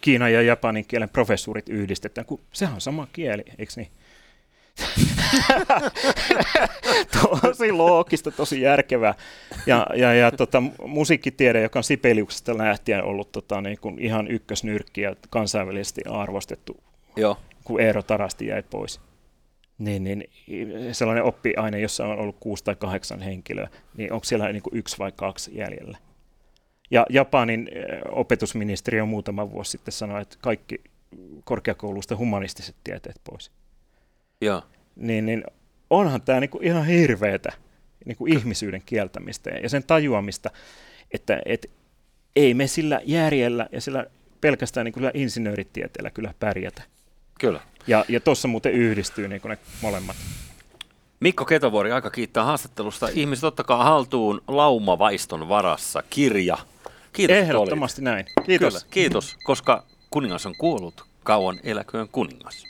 Kiinan 0.00 0.32
ja 0.32 0.42
japanin 0.42 0.84
kielen 0.88 1.08
professuurit 1.08 1.68
yhdistetään, 1.68 2.24
kun 2.24 2.40
sehän 2.52 2.74
on 2.74 2.80
sama 2.80 3.08
kieli, 3.12 3.42
eikö 3.58 3.72
niin? 3.76 3.88
tosi 7.42 7.72
loogista, 7.72 8.30
tosi 8.30 8.60
järkevää. 8.60 9.14
Ja, 9.66 9.86
ja, 9.94 10.14
ja 10.14 10.32
tota, 10.32 10.62
musiikkitiede, 10.86 11.62
joka 11.62 11.78
on 11.78 11.84
Sipeliuksesta 11.84 12.58
lähtien 12.58 13.04
ollut 13.04 13.32
tota, 13.32 13.60
niin 13.60 13.78
kuin 13.80 13.98
ihan 13.98 14.30
ykkösnyrkki 14.30 15.00
ja 15.00 15.16
kansainvälisesti 15.30 16.00
arvostettu, 16.10 16.76
Joo. 17.16 17.36
kun 17.64 17.80
Eero 17.80 18.02
Tarasti 18.02 18.46
jäi 18.46 18.62
pois. 18.62 19.00
Niin, 19.78 20.04
niin 20.04 20.24
sellainen 20.92 21.24
oppiaine, 21.24 21.80
jossa 21.80 22.06
on 22.06 22.18
ollut 22.18 22.36
kuusi 22.40 22.64
tai 22.64 22.76
kahdeksan 22.76 23.20
henkilöä, 23.20 23.68
niin 23.96 24.12
onko 24.12 24.24
siellä 24.24 24.52
niin 24.52 24.62
kuin 24.62 24.76
yksi 24.76 24.98
vai 24.98 25.12
kaksi 25.16 25.50
jäljellä? 25.54 25.98
Ja 26.90 27.06
Japanin 27.10 27.68
opetusministeriö 28.10 29.04
muutama 29.04 29.50
vuosi 29.50 29.70
sitten 29.70 29.92
sanoi, 29.92 30.22
että 30.22 30.36
kaikki 30.40 30.80
korkeakoulusta 31.44 32.16
humanistiset 32.16 32.76
tieteet 32.84 33.20
pois. 33.30 33.50
Ja. 34.40 34.62
Niin, 34.96 35.26
niin 35.26 35.44
onhan 35.90 36.22
tämä 36.22 36.40
niinku 36.40 36.58
ihan 36.62 36.86
hirveätä 36.86 37.52
niinku 38.04 38.26
ihmisyyden 38.26 38.82
kieltämistä 38.86 39.50
ja 39.50 39.68
sen 39.68 39.84
tajuamista, 39.84 40.50
että 41.10 41.42
et, 41.46 41.70
ei 42.36 42.54
me 42.54 42.66
sillä 42.66 43.00
järjellä 43.04 43.68
ja 43.72 43.80
sillä 43.80 44.06
pelkästään 44.40 44.84
niinku 44.84 45.00
insinööritieteellä 45.14 46.10
kyllä 46.10 46.34
pärjätä. 46.40 46.82
Kyllä. 47.38 47.60
Ja, 47.86 48.04
ja 48.08 48.20
tuossa 48.20 48.48
muuten 48.48 48.72
yhdistyy 48.72 49.28
niinku 49.28 49.48
ne 49.48 49.58
molemmat. 49.82 50.16
Mikko 51.20 51.44
Ketovuori, 51.44 51.92
aika 51.92 52.10
kiittää 52.10 52.44
haastattelusta. 52.44 53.08
Ihmiset 53.14 53.44
ottakaa 53.44 53.84
haltuun 53.84 54.42
Laumavaiston 54.48 55.48
varassa 55.48 56.02
kirja 56.10 56.58
Kiitos, 57.12 57.36
Ehdottomasti 57.36 58.02
näin. 58.02 58.26
Kiitos. 58.46 58.74
Kyllä, 58.74 58.86
kiitos, 58.90 59.36
koska 59.44 59.84
kuningas 60.10 60.46
on 60.46 60.54
kuollut. 60.58 61.04
Kauan 61.24 61.60
eläköön 61.62 62.08
kuningas. 62.08 62.64